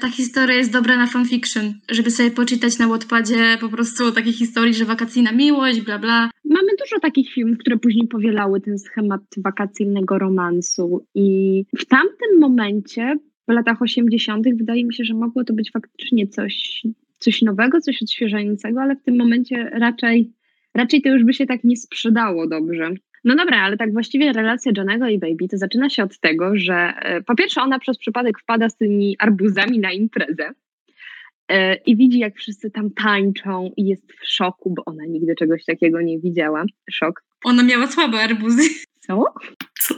ta 0.00 0.08
historia 0.08 0.56
jest 0.56 0.72
dobra 0.72 0.96
na 0.96 1.06
fanfiction, 1.06 1.74
żeby 1.90 2.10
sobie 2.10 2.30
poczytać 2.30 2.78
na 2.78 2.88
Wattpadzie 2.88 3.58
po 3.60 3.68
prostu 3.68 4.06
o 4.06 4.12
takiej 4.12 4.32
historii, 4.32 4.74
że 4.74 4.84
wakacyjna 4.84 5.32
miłość, 5.32 5.80
bla 5.80 5.98
bla. 5.98 6.30
Mamy 6.44 6.70
dużo 6.78 7.00
takich 7.00 7.32
filmów, 7.32 7.58
które 7.58 7.78
później 7.78 8.08
powielały 8.08 8.60
ten 8.60 8.78
schemat 8.78 9.22
wakacyjnego 9.36 10.18
romansu 10.18 11.06
i 11.14 11.64
w 11.78 11.84
tamtym 11.84 12.40
momencie, 12.40 13.16
w 13.48 13.52
latach 13.52 13.82
80., 13.82 14.46
wydaje 14.56 14.84
mi 14.84 14.94
się, 14.94 15.04
że 15.04 15.14
mogło 15.14 15.44
to 15.44 15.54
być 15.54 15.70
faktycznie 15.70 16.26
coś, 16.26 16.82
coś 17.18 17.42
nowego, 17.42 17.80
coś 17.80 18.02
odświeżającego, 18.02 18.80
ale 18.80 18.96
w 18.96 19.02
tym 19.02 19.18
momencie 19.18 19.70
raczej, 19.72 20.32
raczej 20.74 21.02
to 21.02 21.08
już 21.08 21.24
by 21.24 21.34
się 21.34 21.46
tak 21.46 21.64
nie 21.64 21.76
sprzedało 21.76 22.46
dobrze. 22.46 22.94
No 23.24 23.36
dobra, 23.36 23.62
ale 23.62 23.76
tak 23.76 23.92
właściwie 23.92 24.32
relacja 24.32 24.72
Johnego 24.76 25.08
i 25.08 25.18
Baby 25.18 25.48
to 25.50 25.58
zaczyna 25.58 25.90
się 25.90 26.02
od 26.02 26.18
tego, 26.18 26.56
że 26.56 26.74
e, 26.74 27.22
po 27.22 27.34
pierwsze 27.34 27.62
ona 27.62 27.78
przez 27.78 27.98
przypadek 27.98 28.38
wpada 28.38 28.68
z 28.68 28.76
tymi 28.76 29.16
arbuzami 29.18 29.78
na 29.78 29.92
imprezę 29.92 30.50
e, 31.48 31.74
i 31.74 31.96
widzi 31.96 32.18
jak 32.18 32.36
wszyscy 32.36 32.70
tam 32.70 32.90
tańczą 32.90 33.70
i 33.76 33.86
jest 33.86 34.12
w 34.12 34.28
szoku, 34.28 34.74
bo 34.76 34.82
ona 34.86 35.04
nigdy 35.04 35.34
czegoś 35.34 35.64
takiego 35.64 36.00
nie 36.00 36.18
widziała. 36.18 36.64
Szok. 36.90 37.24
Ona 37.44 37.62
miała 37.62 37.86
słabe 37.86 38.18
arbuzy. 38.18 38.62
Co? 39.00 39.24
Co? 39.80 39.94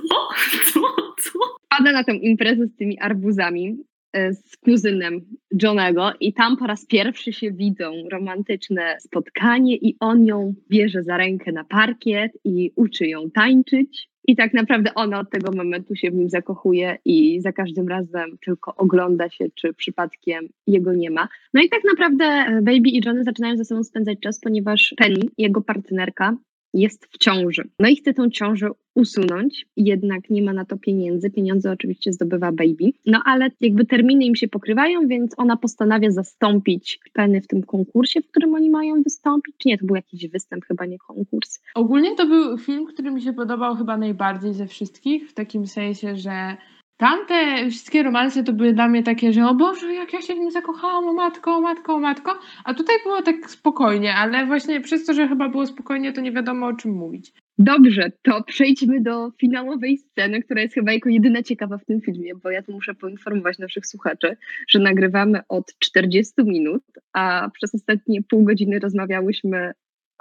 Co? 0.73 0.81
Co? 1.19 1.39
Wpada 1.65 1.93
na 1.93 2.05
tę 2.05 2.13
imprezę 2.13 2.67
z 2.67 2.77
tymi 2.77 3.01
arbuzami 3.01 3.77
z 4.15 4.57
kuzynem 4.57 5.21
Johnego 5.63 6.13
i 6.21 6.33
tam 6.33 6.57
po 6.57 6.67
raz 6.67 6.87
pierwszy 6.87 7.33
się 7.33 7.53
widzą 7.53 7.93
romantyczne 8.13 8.97
spotkanie 9.01 9.77
i 9.77 9.97
on 10.01 10.27
ją 10.27 10.55
bierze 10.71 11.03
za 11.03 11.17
rękę 11.17 11.53
na 11.53 11.65
parkiet 11.65 12.33
i 12.45 12.73
uczy 12.77 13.07
ją 13.07 13.31
tańczyć. 13.31 14.09
I 14.27 14.37
tak 14.37 14.55
naprawdę 14.55 14.95
ona 14.95 15.21
od 15.21 15.31
tego 15.31 15.53
momentu 15.53 15.97
się 15.97 16.11
w 16.11 16.15
nim 16.15 16.29
zakochuje 16.29 16.99
i 17.05 17.41
za 17.41 17.53
każdym 17.53 17.89
razem 17.89 18.39
tylko 18.45 18.75
ogląda 18.77 19.31
się, 19.31 19.45
czy 19.55 19.75
przypadkiem 19.75 20.49
jego 20.67 20.93
nie 20.93 21.11
ma. 21.11 21.29
No 21.55 21.63
i 21.63 21.69
tak 21.69 21.81
naprawdę 21.85 22.25
e, 22.25 22.63
Baby 22.63 22.89
i 22.89 23.01
Johnny 23.05 23.25
zaczynają 23.25 23.57
ze 23.57 23.65
sobą 23.65 23.85
spędzać 23.85 24.21
czas, 24.21 24.41
ponieważ 24.41 24.95
Penny, 24.97 25.23
jego 25.39 25.61
partnerka, 25.61 26.37
jest 26.75 27.07
w 27.11 27.19
ciąży. 27.19 27.69
No 27.79 27.89
i 27.89 27.97
chce 27.97 28.15
tą 28.15 28.31
ciążę 28.31 28.69
usunąć, 28.95 29.67
jednak 29.77 30.31
nie 30.31 30.43
ma 30.43 30.53
na 30.53 30.65
to 30.65 30.77
pieniędzy. 30.77 31.31
Pieniądze 31.31 31.73
oczywiście 31.73 32.13
zdobywa 32.13 32.53
baby. 32.53 32.93
No 33.07 33.23
ale 33.25 33.51
jakby 33.61 33.85
terminy 33.85 34.25
im 34.25 34.37
się 34.37 34.49
pokrywają, 34.49 35.09
więc 35.09 35.35
ona 35.37 35.57
postanawia 35.57 36.11
zastąpić 36.11 37.01
Penny 37.13 37.41
w 37.41 37.47
tym 37.47 37.63
konkursie, 37.63 38.21
w 38.23 38.27
którym 38.27 38.55
oni 38.55 38.71
mają 38.71 39.03
wystąpić. 39.03 39.55
Czy 39.59 39.69
nie, 39.69 39.79
to 39.79 39.87
był 39.87 39.97
jakiś 39.97 40.29
występ, 40.29 40.65
chyba 40.65 40.87
nie 40.87 40.99
konkurs. 40.99 41.61
Ogólnie 41.75 42.17
to 42.17 42.27
był 42.27 42.59
film, 42.59 42.87
który 42.87 43.11
mi 43.11 43.23
się 43.23 43.33
podobał 43.33 43.77
chyba 43.77 43.97
najbardziej 43.97 44.55
ze 44.55 44.67
wszystkich, 44.67 45.31
w 45.31 45.35
takim 45.35 45.67
sensie, 45.67 46.17
że 46.17 46.57
Tamte 46.97 47.35
wszystkie 47.71 48.03
romanse 48.03 48.45
to 48.45 48.53
były 48.53 48.73
dla 48.73 48.89
mnie 48.89 49.03
takie, 49.03 49.33
że 49.33 49.47
o 49.47 49.55
Boże, 49.55 49.95
jak 49.95 50.13
ja 50.13 50.21
się 50.21 50.35
w 50.35 50.39
nim 50.39 50.51
zakochałam, 50.51 51.09
o 51.09 51.13
matko, 51.13 51.57
o 51.57 51.61
matko, 51.61 51.95
o 51.95 52.01
matko. 52.01 52.39
A 52.65 52.75
tutaj 52.75 52.97
było 53.03 53.23
tak 53.23 53.51
spokojnie, 53.51 54.15
ale 54.15 54.47
właśnie 54.47 54.81
przez 54.81 55.07
to, 55.07 55.15
że 55.15 55.29
chyba 55.29 55.49
było 55.49 55.67
spokojnie, 55.67 56.13
to 56.13 56.21
nie 56.21 56.33
wiadomo 56.33 56.67
o 56.67 56.73
czym 56.73 56.93
mówić. 56.93 57.33
Dobrze, 57.59 58.13
to 58.23 58.43
przejdźmy 58.43 59.01
do 59.01 59.31
finałowej 59.31 59.99
sceny, 59.99 60.43
która 60.43 60.63
jest 60.63 60.75
chyba 60.75 60.93
jako 60.93 61.09
jedyna 61.09 61.43
ciekawa 61.43 61.79
w 61.79 61.85
tym 61.85 62.01
filmie, 62.01 62.35
bo 62.35 62.51
ja 62.51 62.63
tu 62.63 62.73
muszę 62.73 62.95
poinformować 62.95 63.59
naszych 63.59 63.87
słuchaczy, 63.87 64.37
że 64.69 64.79
nagrywamy 64.79 65.41
od 65.49 65.79
40 65.79 66.33
minut, 66.45 66.83
a 67.13 67.51
przez 67.53 67.75
ostatnie 67.75 68.23
pół 68.23 68.45
godziny 68.45 68.79
rozmawiałyśmy 68.79 69.73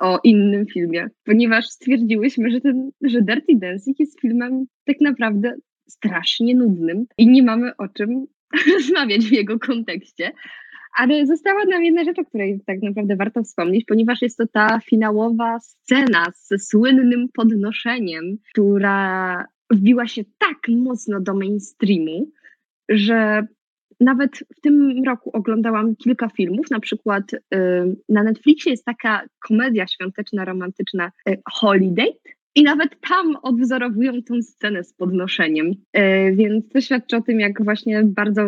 o 0.01 0.20
innym 0.24 0.65
filmie, 0.65 1.10
ponieważ 1.25 1.65
stwierdziłyśmy, 1.65 2.51
że, 2.51 2.62
ten, 2.62 2.92
że 3.01 3.22
Dirty 3.22 3.56
Dancing 3.56 4.00
jest 4.00 4.22
filmem 4.22 4.65
tak 4.86 5.01
naprawdę 5.01 5.56
strasznie 5.90 6.56
nudnym 6.56 7.06
i 7.18 7.28
nie 7.28 7.44
mamy 7.44 7.78
o 7.78 7.88
czym 7.88 8.25
rozmawiać 8.74 9.22
w 9.22 9.32
jego 9.32 9.60
kontekście. 9.60 10.32
Ale 10.98 11.25
została 11.25 11.66
nam 11.66 11.84
jedna 11.84 12.04
rzecz, 12.04 12.20
o 12.20 12.25
której 12.25 12.62
tak 12.66 12.82
naprawdę 12.82 13.16
warto 13.16 13.44
wspomnieć, 13.44 13.86
ponieważ 13.86 14.22
jest 14.22 14.38
to 14.38 14.48
ta 14.48 14.80
finałowa 14.80 15.60
scena 15.60 16.25
ze 16.34 16.60
słynnym 16.60 17.30
podnoszeniem, 17.34 18.38
która 18.50 19.46
wbiła 19.72 20.08
się 20.08 20.24
tak 20.38 20.58
mocno 20.70 21.22
do 21.22 21.34
mainstreamu, 21.34 22.32
że 22.90 23.48
nawet 24.00 24.32
w 24.58 24.62
tym 24.62 25.04
roku 25.06 25.30
oglądałam 25.34 25.96
kilka 25.96 26.30
filmów, 26.30 26.72
na 26.72 26.80
przykład 26.80 27.34
y, 27.34 27.40
na 28.10 28.24
Netflixie 28.24 28.72
jest 28.72 28.86
taka 28.86 29.25
komedia 29.48 29.88
świąteczna, 29.88 30.46
romantyczna 30.46 31.12
y, 31.30 31.42
Holiday, 31.52 32.13
i 32.55 32.63
nawet 32.63 32.89
tam 33.10 33.36
odwzorowują 33.41 34.24
tę 34.24 34.41
scenę 34.41 34.83
z 34.83 34.93
podnoszeniem. 34.93 35.72
E, 35.93 36.31
więc 36.31 36.69
to 36.69 36.81
świadczy 36.81 37.17
o 37.17 37.22
tym, 37.22 37.39
jak 37.39 37.63
właśnie 37.63 38.03
bardzo, 38.03 38.41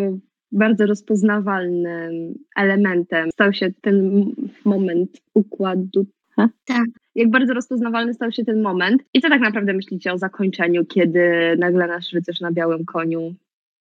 bardzo 0.52 0.86
rozpoznawalnym 0.86 2.36
elementem 2.56 3.32
stał 3.32 3.54
się 3.54 3.72
ten 3.82 4.26
moment 4.66 5.22
układu. 5.34 6.06
Ha? 6.36 6.50
Tak. 6.66 6.86
Jak 7.16 7.30
bardzo 7.30 7.54
rozpoznawalny 7.54 8.14
stał 8.14 8.32
się 8.32 8.46
ten 8.46 8.62
moment. 8.62 9.04
I 9.14 9.22
co 9.22 9.30
tak 9.30 9.42
naprawdę 9.42 9.74
myślicie 9.74 10.14
o 10.14 10.18
zakończeniu, 10.18 10.86
kiedy 10.86 11.22
nagle 11.58 11.88
nasz 11.88 12.14
rycerz 12.14 12.42
na 12.42 12.52
białym 12.52 12.86
koniu, 12.86 13.36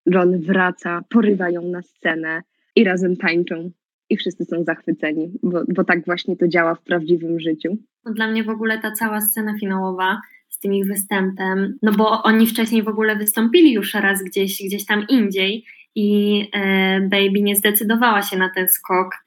John 0.05 0.41
wraca, 0.41 1.01
porywa 1.09 1.49
ją 1.49 1.61
na 1.61 1.81
scenę 1.81 2.41
i 2.75 2.83
razem 2.83 3.17
tańczą 3.17 3.71
i 4.09 4.17
wszyscy 4.17 4.45
są 4.45 4.63
zachwyceni, 4.63 5.31
bo, 5.43 5.63
bo 5.75 5.83
tak 5.83 6.05
właśnie 6.05 6.37
to 6.37 6.47
działa 6.47 6.75
w 6.75 6.81
prawdziwym 6.81 7.39
życiu. 7.39 7.77
No 8.05 8.13
dla 8.13 8.27
mnie 8.27 8.43
w 8.43 8.49
ogóle 8.49 8.79
ta 8.79 8.91
cała 8.91 9.21
scena 9.21 9.53
finałowa 9.59 10.21
z 10.49 10.59
tym 10.59 10.73
ich 10.73 10.87
występem, 10.87 11.77
no 11.81 11.91
bo 11.91 12.23
oni 12.23 12.47
wcześniej 12.47 12.83
w 12.83 12.87
ogóle 12.87 13.15
wystąpili 13.15 13.73
już 13.73 13.93
raz 13.93 14.23
gdzieś, 14.23 14.63
gdzieś 14.65 14.85
tam 14.85 15.05
indziej 15.09 15.65
i 15.95 16.39
e, 16.53 17.01
Baby 17.01 17.41
nie 17.41 17.55
zdecydowała 17.55 18.21
się 18.21 18.37
na 18.37 18.49
ten 18.49 18.67
skok 18.67 19.25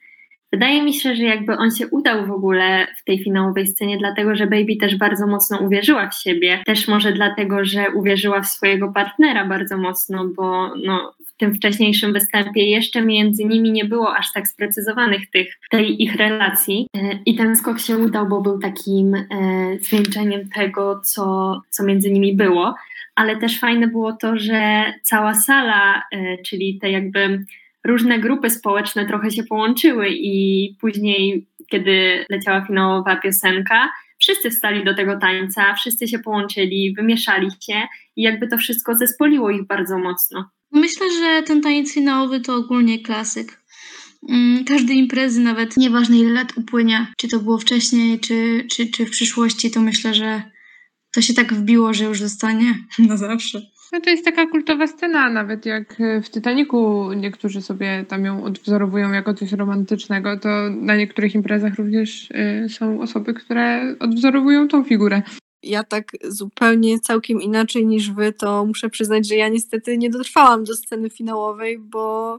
Wydaje 0.53 0.83
mi 0.83 0.95
się, 0.95 1.15
że 1.15 1.23
jakby 1.23 1.57
on 1.57 1.71
się 1.71 1.89
udał 1.89 2.27
w 2.27 2.31
ogóle 2.31 2.87
w 3.01 3.05
tej 3.05 3.25
finałowej 3.25 3.67
scenie, 3.67 3.99
dlatego 3.99 4.35
że 4.37 4.47
Baby 4.47 4.77
też 4.81 4.97
bardzo 4.97 5.27
mocno 5.27 5.59
uwierzyła 5.59 6.09
w 6.09 6.15
siebie. 6.15 6.63
Też 6.67 6.89
może 6.89 7.13
dlatego, 7.13 7.65
że 7.65 7.91
uwierzyła 7.91 8.41
w 8.41 8.47
swojego 8.47 8.93
partnera 8.93 9.45
bardzo 9.45 9.79
mocno, 9.79 10.29
bo 10.37 10.75
no, 10.85 11.15
tym 11.39 11.55
wcześniejszym 11.55 12.13
występie 12.13 12.71
jeszcze 12.71 13.03
między 13.03 13.45
nimi 13.45 13.73
nie 13.73 13.85
było 13.85 14.17
aż 14.17 14.33
tak 14.33 14.49
sprecyzowanych 14.49 15.31
tych, 15.31 15.59
tej 15.71 16.03
ich 16.03 16.17
relacji. 16.17 16.87
E, 16.97 17.19
I 17.27 17.37
ten 17.37 17.57
skok 17.57 17.79
się 17.79 17.99
udał, 17.99 18.29
bo 18.29 18.41
był 18.41 18.59
takim 18.59 19.15
e, 19.15 19.27
zwieńczeniem 19.81 20.49
tego, 20.49 21.01
co, 21.05 21.55
co 21.71 21.85
między 21.85 22.11
nimi 22.11 22.37
było. 22.37 22.75
Ale 23.15 23.37
też 23.37 23.61
fajne 23.61 23.87
było 23.87 24.13
to, 24.13 24.39
że 24.39 24.85
cała 25.03 25.35
sala, 25.35 26.03
e, 26.13 26.39
czyli 26.43 26.79
te 26.79 26.91
jakby 26.91 27.45
różne 27.85 28.19
grupy 28.19 28.51
społeczne 28.51 29.07
trochę 29.07 29.31
się 29.31 29.43
połączyły 29.45 30.09
i 30.11 30.75
później, 30.81 31.47
kiedy 31.71 32.25
leciała 32.31 32.65
finałowa 32.67 33.17
piosenka, 33.17 33.89
wszyscy 34.29 34.51
wstali 34.51 34.85
do 34.85 34.95
tego 34.95 35.19
tańca, 35.19 35.75
wszyscy 35.75 36.09
się 36.09 36.19
połączyli, 36.19 36.95
wymieszali 36.97 37.49
się 37.51 37.83
i 38.17 38.23
jakby 38.23 38.49
to 38.49 38.59
wszystko 38.59 38.95
zespoliło 38.95 39.51
ich 39.51 39.67
bardzo 39.67 39.99
mocno. 39.99 40.51
Myślę, 40.73 41.07
że 41.11 41.43
ten 41.43 41.61
taniec 41.61 41.95
finałowy 41.95 42.41
to 42.41 42.57
ogólnie 42.57 43.03
klasyk. 43.03 43.63
Mm, 44.29 44.65
każdy 44.65 44.95
imprezy, 44.95 45.41
nawet 45.41 45.77
nieważne 45.77 46.19
ile 46.19 46.33
lat 46.33 46.53
upłynie, 46.57 47.07
czy 47.17 47.29
to 47.29 47.39
było 47.39 47.59
wcześniej, 47.59 48.21
czy, 48.21 48.67
czy, 48.71 48.87
czy 48.87 49.07
w 49.07 49.11
przyszłości, 49.11 49.71
to 49.71 49.81
myślę, 49.81 50.15
że 50.15 50.43
to 51.15 51.23
się 51.23 51.35
tak 51.35 51.55
wbiło, 51.55 51.95
że 51.95 52.05
już 52.05 52.21
zostanie 52.21 52.75
na 53.09 53.17
zawsze. 53.17 53.61
No 53.93 54.01
to 54.01 54.11
jest 54.11 54.25
taka 54.25 54.47
kultowa 54.47 54.87
scena, 54.87 55.31
nawet 55.31 55.67
jak 55.67 56.01
e, 56.01 56.23
w 56.23 56.31
Titaniku 56.31 57.13
niektórzy 57.13 57.63
sobie 57.63 58.05
tam 58.09 58.25
ją 58.25 58.45
odwzorowują 58.45 59.13
jako 59.13 59.35
coś 59.35 59.53
romantycznego, 59.53 60.39
to 60.39 60.49
na 60.71 60.97
niektórych 60.97 61.35
imprezach 61.35 61.75
również 61.75 62.31
y, 62.31 62.69
są 62.69 63.01
osoby, 63.01 63.35
które 63.35 63.97
odwzorowują 64.01 64.69
tą 64.69 64.85
figurę. 64.85 65.23
Ja 65.63 65.85
tak 65.85 66.13
zupełnie 66.25 67.01
całkiem 67.01 67.43
inaczej 67.43 67.87
niż 67.87 68.11
wy, 68.11 68.33
to 68.33 68.67
muszę 68.67 68.91
przyznać, 68.91 69.29
że 69.29 69.35
ja 69.35 69.49
niestety 69.49 69.99
nie 69.99 70.11
dotrwałam 70.11 70.65
do 70.65 70.77
sceny 70.77 71.11
finałowej, 71.11 71.79
bo 71.79 72.39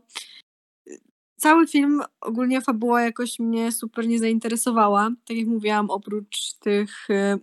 cały 1.37 1.67
film, 1.67 2.01
ogólnie 2.21 2.61
fabuła 2.61 3.01
jakoś 3.01 3.39
mnie 3.39 3.71
super 3.71 4.07
nie 4.07 4.19
zainteresowała. 4.19 5.09
Tak 5.27 5.37
jak 5.37 5.47
mówiłam, 5.47 5.89
oprócz 5.89 6.53
tych 6.53 7.09
e, 7.09 7.37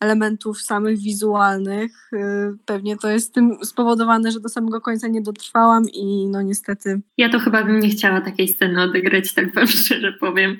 elementów 0.00 0.62
samych 0.62 0.98
wizualnych. 0.98 2.10
Y, 2.12 2.18
pewnie 2.66 2.96
to 2.96 3.10
jest 3.10 3.34
tym 3.34 3.56
spowodowane, 3.64 4.32
że 4.32 4.40
do 4.40 4.48
samego 4.48 4.80
końca 4.80 5.08
nie 5.08 5.22
dotrwałam 5.22 5.84
i 5.92 6.28
no 6.28 6.42
niestety. 6.42 7.00
Ja 7.18 7.28
to 7.28 7.38
chyba 7.38 7.64
bym 7.64 7.80
nie 7.80 7.88
chciała 7.88 8.20
takiej 8.20 8.48
sceny 8.48 8.82
odegrać, 8.82 9.34
tak 9.34 9.54
wam 9.54 9.66
szczerze 9.82 10.12
powiem. 10.12 10.56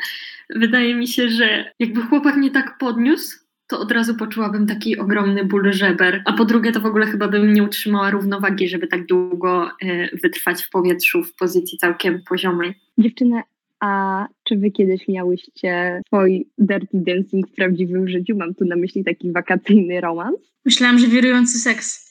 Wydaje 0.50 0.94
mi 0.94 1.08
się, 1.08 1.28
że 1.28 1.72
jakby 1.78 2.02
chłopak 2.02 2.36
nie 2.36 2.50
tak 2.50 2.78
podniósł, 2.78 3.38
to 3.66 3.80
od 3.80 3.92
razu 3.92 4.14
poczułabym 4.14 4.66
taki 4.66 4.98
ogromny 4.98 5.44
ból 5.44 5.72
żeber. 5.72 6.22
A 6.24 6.32
po 6.32 6.44
drugie, 6.44 6.72
to 6.72 6.80
w 6.80 6.86
ogóle 6.86 7.06
chyba 7.06 7.28
bym 7.28 7.52
nie 7.52 7.62
utrzymała 7.62 8.10
równowagi, 8.10 8.68
żeby 8.68 8.86
tak 8.86 9.06
długo 9.06 9.70
y, 9.82 10.18
wytrwać 10.22 10.62
w 10.62 10.70
powietrzu 10.70 11.24
w 11.24 11.34
pozycji 11.34 11.78
całkiem 11.78 12.22
poziomej. 12.28 12.74
Dziewczyny, 12.98 13.42
a 13.80 14.26
czy 14.44 14.56
wy 14.56 14.70
kiedyś 14.70 15.08
miałyście 15.08 16.02
swój 16.06 16.48
dirty 16.58 16.88
dancing 16.92 17.48
w 17.48 17.54
prawdziwym 17.54 18.08
życiu? 18.08 18.36
Mam 18.36 18.54
tu 18.54 18.64
na 18.64 18.76
myśli 18.76 19.04
taki 19.04 19.32
wakacyjny 19.32 20.00
romans. 20.00 20.38
Myślałam, 20.64 20.98
że 20.98 21.06
wirujący 21.06 21.58
seks. 21.58 22.10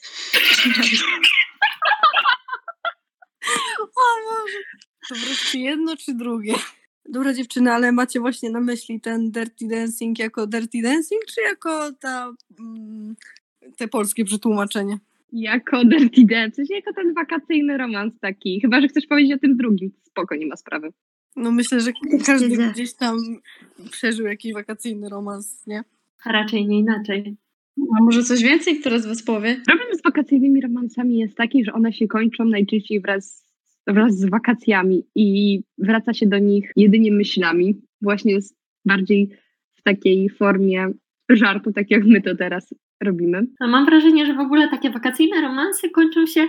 o 3.80 3.86
Boże. 3.86 4.58
To 5.08 5.14
wreszcie 5.14 5.60
jedno 5.60 5.96
czy 5.96 6.14
drugie? 6.14 6.54
Dobra 7.08 7.34
dziewczyny, 7.34 7.72
ale 7.72 7.92
macie 7.92 8.20
właśnie 8.20 8.50
na 8.50 8.60
myśli 8.60 9.00
ten 9.00 9.30
dirty 9.30 9.68
dancing 9.68 10.18
jako 10.18 10.46
dirty 10.46 10.82
dancing, 10.82 11.24
czy 11.34 11.40
jako 11.40 11.92
ta, 11.92 12.32
mm, 12.60 13.14
te 13.76 13.88
polskie 13.88 14.24
przetłumaczenie? 14.24 14.98
Jako 15.32 15.84
dirty 15.84 16.24
dancing, 16.24 16.70
jako 16.70 16.92
ten 16.92 17.14
wakacyjny 17.14 17.78
romans 17.78 18.14
taki. 18.20 18.60
Chyba, 18.60 18.80
że 18.80 18.88
chcesz 18.88 19.06
powiedzieć 19.06 19.32
o 19.32 19.38
tym 19.38 19.56
drugim. 19.56 19.92
Spoko, 20.02 20.36
nie 20.36 20.46
ma 20.46 20.56
sprawy. 20.56 20.92
No 21.36 21.52
myślę, 21.52 21.80
że 21.80 21.92
każdy 22.26 22.70
gdzieś 22.72 22.94
tam 22.94 23.18
przeżył 23.90 24.26
jakiś 24.26 24.52
wakacyjny 24.52 25.08
romans, 25.08 25.66
nie? 25.66 25.84
A 26.24 26.32
raczej 26.32 26.66
nie 26.66 26.78
inaczej. 26.78 27.36
A 27.78 28.04
może 28.04 28.22
coś 28.22 28.42
więcej, 28.42 28.80
które 28.80 29.00
z 29.00 29.06
was 29.06 29.22
powie? 29.22 29.60
Problem 29.66 29.98
z 29.98 30.02
wakacyjnymi 30.02 30.60
romansami 30.60 31.18
jest 31.18 31.36
taki, 31.36 31.64
że 31.64 31.72
one 31.72 31.92
się 31.92 32.08
kończą 32.08 32.44
najczęściej 32.44 33.00
wraz, 33.00 33.46
wraz 33.86 34.16
z 34.16 34.30
wakacjami 34.30 35.06
i 35.14 35.60
wraca 35.78 36.14
się 36.14 36.26
do 36.26 36.38
nich 36.38 36.72
jedynie 36.76 37.12
myślami. 37.12 37.80
Właśnie 38.02 38.38
bardziej 38.84 39.30
w 39.74 39.82
takiej 39.82 40.30
formie 40.30 40.88
żartu, 41.28 41.72
tak 41.72 41.90
jak 41.90 42.04
my 42.04 42.22
to 42.22 42.36
teraz 42.36 42.74
robimy. 43.02 43.46
A 43.60 43.66
mam 43.66 43.86
wrażenie, 43.86 44.26
że 44.26 44.34
w 44.34 44.40
ogóle 44.40 44.68
takie 44.68 44.90
wakacyjne 44.90 45.40
romanse 45.40 45.90
kończą 45.90 46.26
się 46.26 46.48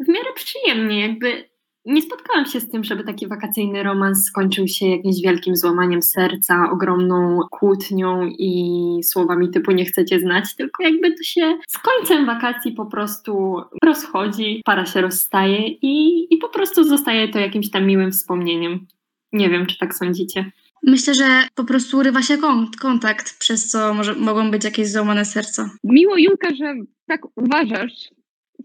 w 0.00 0.08
miarę 0.08 0.28
przyjemnie, 0.34 1.00
jakby 1.00 1.44
nie 1.86 2.02
spotkałam 2.02 2.46
się 2.46 2.60
z 2.60 2.70
tym, 2.70 2.84
żeby 2.84 3.04
taki 3.04 3.26
wakacyjny 3.26 3.82
romans 3.82 4.24
skończył 4.24 4.68
się 4.68 4.86
jakimś 4.86 5.20
wielkim 5.22 5.56
złamaniem 5.56 6.02
serca, 6.02 6.70
ogromną 6.72 7.40
kłótnią 7.50 8.26
i 8.26 9.00
słowami 9.04 9.50
typu 9.50 9.72
nie 9.72 9.84
chcecie 9.84 10.20
znać, 10.20 10.56
tylko 10.56 10.82
jakby 10.82 11.10
to 11.10 11.22
się 11.22 11.58
z 11.68 11.78
końcem 11.78 12.26
wakacji 12.26 12.72
po 12.72 12.86
prostu 12.86 13.62
rozchodzi, 13.84 14.62
para 14.64 14.86
się 14.86 15.00
rozstaje 15.00 15.68
i, 15.68 16.26
i 16.34 16.38
po 16.38 16.48
prostu 16.48 16.84
zostaje 16.84 17.28
to 17.28 17.38
jakimś 17.38 17.70
tam 17.70 17.86
miłym 17.86 18.12
wspomnieniem. 18.12 18.86
Nie 19.32 19.50
wiem, 19.50 19.66
czy 19.66 19.78
tak 19.78 19.94
sądzicie. 19.94 20.50
Myślę, 20.82 21.14
że 21.14 21.42
po 21.54 21.64
prostu 21.64 21.98
urywa 21.98 22.22
się 22.22 22.38
kontakt, 22.80 23.38
przez 23.38 23.70
co 23.70 23.94
może, 23.94 24.14
mogą 24.14 24.50
być 24.50 24.64
jakieś 24.64 24.88
złamane 24.88 25.24
serca. 25.24 25.70
Miło, 25.84 26.18
Julka, 26.18 26.54
że 26.54 26.74
tak 27.06 27.20
uważasz. 27.36 27.92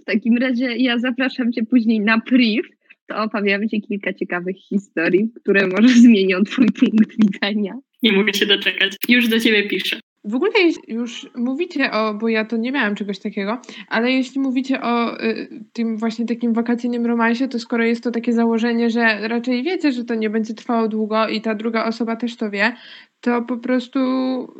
W 0.02 0.04
takim 0.06 0.38
razie 0.38 0.78
ja 0.78 1.00
zapraszam 1.00 1.52
Cię 1.52 1.66
później 1.66 2.00
na 2.00 2.22
priv, 2.22 2.70
to 3.12 3.24
opowiem 3.24 3.70
Ci 3.70 3.82
kilka 3.82 4.14
ciekawych 4.14 4.58
historii, 4.58 5.30
które 5.42 5.68
może 5.68 5.90
zmienią 5.90 6.44
Twój 6.44 6.66
punkt 6.66 7.16
widzenia. 7.18 7.74
Nie 8.04 8.12
mogę 8.12 8.34
się 8.34 8.46
doczekać. 8.46 8.96
Już 9.10 9.28
do 9.28 9.40
Ciebie 9.40 9.70
piszę. 9.70 10.00
W 10.24 10.36
ogóle 10.36 10.52
już 10.88 11.30
mówicie 11.36 11.92
o, 11.92 12.14
bo 12.14 12.30
ja 12.30 12.46
to 12.46 12.58
nie 12.58 12.72
miałam 12.72 12.96
czegoś 12.96 13.20
takiego, 13.20 13.62
ale 13.88 14.12
jeśli 14.12 14.42
mówicie 14.42 14.82
o 14.82 15.24
y, 15.24 15.50
tym 15.74 15.98
właśnie 15.98 16.26
takim 16.26 16.54
wakacyjnym 16.54 17.06
romansie, 17.06 17.48
to 17.48 17.60
skoro 17.60 17.84
jest 17.84 18.04
to 18.04 18.12
takie 18.12 18.34
założenie, 18.34 18.90
że 18.90 19.28
raczej 19.28 19.64
wiecie, 19.64 19.92
że 19.92 20.04
to 20.04 20.16
nie 20.16 20.30
będzie 20.30 20.54
trwało 20.54 20.88
długo 20.88 21.28
i 21.28 21.42
ta 21.42 21.56
druga 21.56 21.86
osoba 21.86 22.16
też 22.16 22.36
to 22.36 22.50
wie, 22.50 22.76
to 23.22 23.42
po 23.42 23.58
prostu 23.58 24.00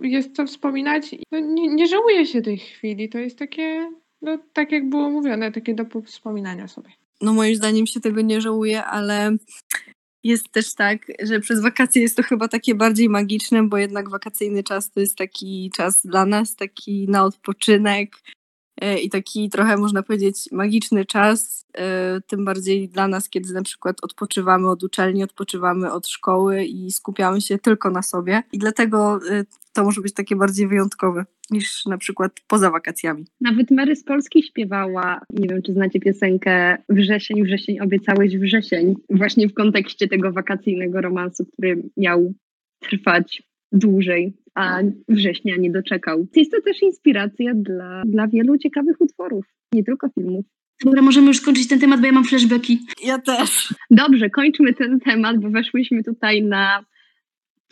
jest 0.02 0.36
co 0.36 0.46
wspominać. 0.46 1.16
No, 1.32 1.40
nie, 1.40 1.68
nie 1.68 1.88
żałuje 1.88 2.26
się 2.26 2.42
tej 2.42 2.58
chwili. 2.58 3.10
To 3.10 3.18
jest 3.18 3.40
takie, 3.40 3.92
no 4.22 4.38
tak 4.54 4.72
jak 4.72 4.90
było 4.90 5.10
mówione, 5.10 5.52
takie 5.52 5.74
do 5.74 5.86
wspominania 6.02 6.68
sobie 6.68 7.01
no 7.22 7.34
moim 7.34 7.56
zdaniem 7.56 7.88
się 7.88 8.00
tego 8.00 8.22
nie 8.22 8.42
żałuje, 8.42 8.84
ale 8.84 9.38
jest 10.24 10.52
też 10.52 10.76
tak, 10.76 11.06
że 11.24 11.40
przez 11.40 11.62
wakacje 11.62 12.02
jest 12.02 12.18
to 12.18 12.24
chyba 12.24 12.48
takie 12.48 12.76
bardziej 12.76 13.10
magiczne, 13.10 13.64
bo 13.64 13.78
jednak 13.78 14.10
wakacyjny 14.10 14.64
czas 14.64 14.92
to 14.92 15.00
jest 15.00 15.18
taki 15.18 15.72
czas 15.76 16.06
dla 16.06 16.26
nas, 16.26 16.56
taki 16.56 17.08
na 17.10 17.24
odpoczynek 17.24 18.12
i 19.04 19.10
taki 19.10 19.50
trochę 19.50 19.78
można 19.78 20.04
powiedzieć 20.04 20.50
magiczny 20.52 21.06
czas, 21.06 21.68
e, 21.74 22.22
tym 22.28 22.46
bardziej 22.46 22.90
dla 22.90 23.08
nas, 23.08 23.30
kiedy 23.30 23.54
na 23.54 23.62
przykład 23.62 23.98
odpoczywamy 24.02 24.70
od 24.70 24.84
uczelni, 24.84 25.24
odpoczywamy 25.24 25.92
od 25.92 26.08
szkoły 26.08 26.64
i 26.64 26.92
skupiamy 26.92 27.42
się 27.42 27.58
tylko 27.58 27.90
na 27.90 28.02
sobie 28.02 28.44
i 28.52 28.58
dlatego 28.58 29.20
e, 29.30 29.46
to 29.74 29.84
może 29.84 30.02
być 30.02 30.14
takie 30.14 30.36
bardziej 30.36 30.68
wyjątkowe 30.68 31.26
niż 31.52 31.86
na 31.86 31.98
przykład 31.98 32.32
poza 32.48 32.72
wakacjami. 32.72 33.26
Nawet 33.42 33.72
Mary 33.72 33.96
z 33.96 34.04
Polski 34.04 34.44
śpiewała, 34.44 35.22
nie 35.30 35.48
wiem 35.48 35.62
czy 35.62 35.74
znacie 35.74 36.00
piosenkę 36.00 36.78
Wrzesień, 36.90 37.44
wrzesień, 37.44 37.80
obiecałeś 37.80 38.38
wrzesień, 38.38 38.96
właśnie 39.10 39.48
w 39.48 39.54
kontekście 39.54 40.08
tego 40.08 40.32
wakacyjnego 40.32 41.02
romansu, 41.02 41.46
który 41.46 41.84
miał 41.98 42.34
trwać 42.80 43.44
dłużej, 43.72 44.34
a 44.56 44.80
września 45.10 45.56
nie 45.58 45.72
doczekał. 45.72 46.28
Jest 46.36 46.52
to 46.52 46.62
też 46.62 46.82
inspiracja 46.82 47.54
dla, 47.56 48.04
dla 48.06 48.28
wielu 48.28 48.58
ciekawych 48.58 49.02
utworów, 49.02 49.46
nie 49.74 49.84
tylko 49.84 50.10
filmów. 50.10 50.46
Dobra, 50.86 51.02
możemy 51.02 51.28
już 51.28 51.38
skończyć 51.38 51.68
ten 51.68 51.80
temat, 51.80 52.00
bo 52.00 52.06
ja 52.06 52.12
mam 52.12 52.24
flashbacki. 52.24 52.80
Ja 53.04 53.20
też. 53.20 53.74
Dobrze, 53.92 54.30
kończmy 54.30 54.74
ten 54.74 55.00
temat, 55.00 55.38
bo 55.40 55.50
weszłyśmy 55.50 56.04
tutaj 56.04 56.44
na 56.44 56.86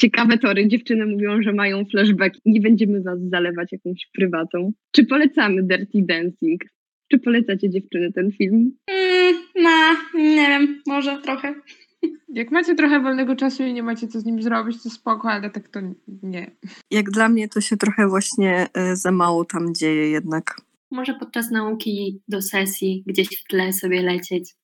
ciekawe 0.02 0.38
tory. 0.38 0.68
Dziewczyny 0.68 1.06
mówią, 1.06 1.42
że 1.42 1.54
mają 1.54 1.86
flashback. 1.86 2.36
Nie 2.46 2.62
będziemy 2.62 3.02
was 3.02 3.20
zalewać 3.32 3.72
jakąś 3.72 4.08
prywatą. 4.14 4.72
Czy 4.92 5.06
polecamy 5.06 5.64
Dirty 5.64 6.02
Dancing? 6.10 6.62
Czy 7.12 7.20
polecacie 7.20 7.70
dziewczyny 7.70 8.12
ten 8.14 8.32
film? 8.32 8.72
Mm, 8.88 9.36
no, 9.56 9.96
nie 10.14 10.48
wiem, 10.48 10.82
może 10.88 11.18
trochę. 11.18 11.56
Jak 12.30 12.52
macie 12.52 12.76
trochę 12.76 13.00
wolnego 13.00 13.36
czasu 13.36 13.64
i 13.64 13.74
nie 13.74 13.84
macie 13.84 14.08
co 14.08 14.20
z 14.20 14.26
nim 14.26 14.42
zrobić, 14.42 14.84
to 14.84 14.90
spoko, 14.90 15.32
ale 15.32 15.50
tak 15.50 15.68
to 15.68 15.80
nie. 16.24 16.52
Jak 16.92 17.12
dla 17.12 17.30
mnie 17.30 17.48
to 17.48 17.62
się 17.62 17.78
trochę 17.78 18.08
właśnie 18.08 18.68
y, 18.92 18.96
za 18.96 19.12
mało 19.12 19.46
tam 19.46 19.76
dzieje 19.76 20.10
jednak. 20.10 20.62
Może 20.92 21.14
podczas 21.14 21.52
nauki 21.52 22.22
do 22.28 22.42
sesji 22.42 23.04
gdzieś 23.08 23.28
w 23.28 23.44
tle 23.44 23.74
sobie 23.74 24.02
lecieć 24.02 24.56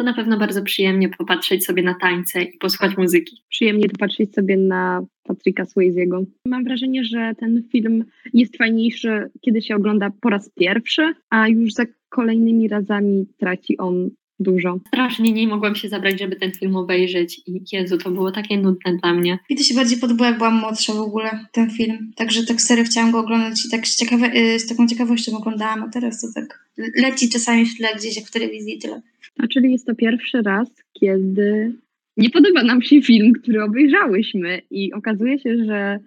to 0.00 0.04
na 0.04 0.14
pewno 0.14 0.38
bardzo 0.38 0.62
przyjemnie 0.62 1.08
popatrzeć 1.08 1.64
sobie 1.64 1.82
na 1.82 1.94
tańce 1.94 2.42
i 2.42 2.58
posłuchać 2.58 2.96
muzyki. 2.96 3.42
Przyjemnie 3.48 3.88
popatrzeć 3.88 4.34
sobie 4.34 4.56
na 4.56 5.06
Patricka 5.22 5.64
Swayze'ego. 5.64 6.24
Mam 6.46 6.64
wrażenie, 6.64 7.04
że 7.04 7.32
ten 7.38 7.62
film 7.72 8.04
jest 8.34 8.56
fajniejszy, 8.56 9.30
kiedy 9.40 9.62
się 9.62 9.76
ogląda 9.76 10.10
po 10.20 10.30
raz 10.30 10.50
pierwszy, 10.50 11.14
a 11.30 11.48
już 11.48 11.72
za 11.72 11.84
kolejnymi 12.08 12.68
razami 12.68 13.26
traci 13.38 13.78
on 13.78 14.10
dużo. 14.40 14.78
Strasznie 14.88 15.32
nie 15.32 15.48
mogłam 15.48 15.74
się 15.74 15.88
zabrać, 15.88 16.20
żeby 16.20 16.36
ten 16.36 16.52
film 16.52 16.76
obejrzeć 16.76 17.40
i 17.46 17.62
Jezu, 17.72 17.98
to 17.98 18.10
było 18.10 18.30
takie 18.32 18.58
nudne 18.58 18.96
dla 19.02 19.14
mnie. 19.14 19.38
Mi 19.50 19.56
to 19.56 19.62
się 19.62 19.74
bardziej 19.74 19.98
podobało, 19.98 20.30
jak 20.30 20.38
byłam 20.38 20.54
młodsza 20.54 20.92
w 20.92 21.00
ogóle, 21.00 21.46
ten 21.52 21.70
film. 21.70 22.12
Także 22.16 22.46
tak 22.46 22.60
serio 22.60 22.84
chciałam 22.84 23.10
go 23.10 23.18
oglądać 23.18 23.66
i 23.66 23.70
tak 23.70 23.86
z, 23.86 23.96
ciekawe, 23.96 24.30
y, 24.36 24.58
z 24.58 24.66
taką 24.66 24.86
ciekawością 24.86 25.36
oglądałam, 25.36 25.82
a 25.82 25.88
teraz 25.88 26.20
to 26.20 26.26
tak 26.34 26.70
leci 26.96 27.28
czasami 27.28 27.66
w 27.66 27.76
tle 27.76 27.88
gdzieś 27.96 28.16
jak 28.16 28.26
w 28.26 28.30
telewizji 28.30 28.78
tyle. 28.78 29.02
A 29.38 29.46
czyli 29.46 29.72
jest 29.72 29.86
to 29.86 29.94
pierwszy 29.94 30.42
raz, 30.42 30.68
kiedy 30.92 31.74
nie 32.16 32.30
podoba 32.30 32.62
nam 32.62 32.82
się 32.82 33.02
film, 33.02 33.32
który 33.32 33.64
obejrzałyśmy 33.64 34.62
i 34.70 34.92
okazuje 34.92 35.38
się, 35.38 35.64
że 35.64 35.98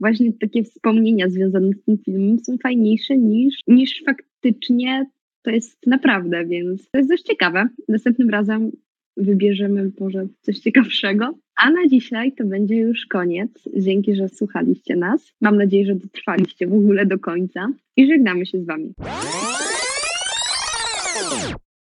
właśnie 0.00 0.32
takie 0.32 0.64
wspomnienia 0.64 1.28
związane 1.28 1.72
z 1.72 1.84
tym 1.84 1.98
filmem 2.04 2.38
są 2.38 2.56
fajniejsze 2.62 3.16
niż, 3.16 3.54
niż 3.66 4.02
faktycznie 4.06 5.06
to 5.42 5.50
jest 5.50 5.86
naprawdę, 5.86 6.46
więc 6.46 6.90
to 6.90 6.98
jest 6.98 7.10
dość 7.10 7.22
ciekawe. 7.22 7.68
Następnym 7.88 8.30
razem 8.30 8.70
wybierzemy 9.16 9.90
może 10.00 10.26
coś 10.40 10.58
ciekawszego. 10.58 11.38
A 11.56 11.70
na 11.70 11.88
dzisiaj 11.88 12.32
to 12.32 12.44
będzie 12.44 12.76
już 12.76 13.06
koniec. 13.06 13.50
Dzięki, 13.76 14.14
że 14.14 14.28
słuchaliście 14.28 14.96
nas. 14.96 15.32
Mam 15.40 15.56
nadzieję, 15.56 15.86
że 15.86 15.94
dotrwaliście 15.94 16.66
w 16.66 16.72
ogóle 16.72 17.06
do 17.06 17.18
końca 17.18 17.68
i 17.96 18.06
żegnamy 18.06 18.46
się 18.46 18.60
z 18.60 18.66
wami. 18.66 18.94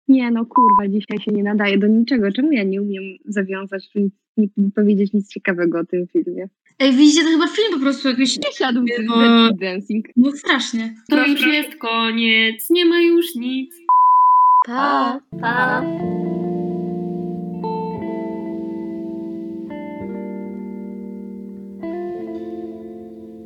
Nie 0.09 0.31
no, 0.31 0.47
kurwa, 0.47 0.89
dzisiaj 0.89 1.19
się 1.19 1.33
nie 1.33 1.43
nadaje 1.43 1.79
do 1.79 1.87
niczego. 1.87 2.33
Czemu 2.33 2.53
ja 2.53 2.63
nie 2.63 2.83
umiem 2.83 3.05
zawiązać, 3.25 3.95
nic, 3.95 4.15
nie 4.37 4.71
powiedzieć 4.75 5.13
nic 5.13 5.29
ciekawego 5.29 5.79
o 5.79 5.85
tym 5.85 6.07
filmie? 6.13 6.49
Ej, 6.79 6.93
widzicie, 6.93 7.25
to 7.25 7.31
chyba 7.31 7.47
film 7.47 7.73
po 7.73 7.81
prostu 7.81 8.09
jakiś... 8.09 8.37
Nie 8.37 8.53
siadł 8.53 8.87
z 8.87 9.05
No. 9.05 9.53
Dancing. 9.53 10.07
No 10.17 10.33
strasznie. 10.33 10.95
To 11.09 11.27
już 11.27 11.47
jest 11.47 11.77
koniec, 11.77 12.71
nie 12.71 12.85
ma 12.85 13.01
już 13.01 13.35
nic. 13.35 13.75
Pa, 14.67 15.21
pa. 15.41 15.83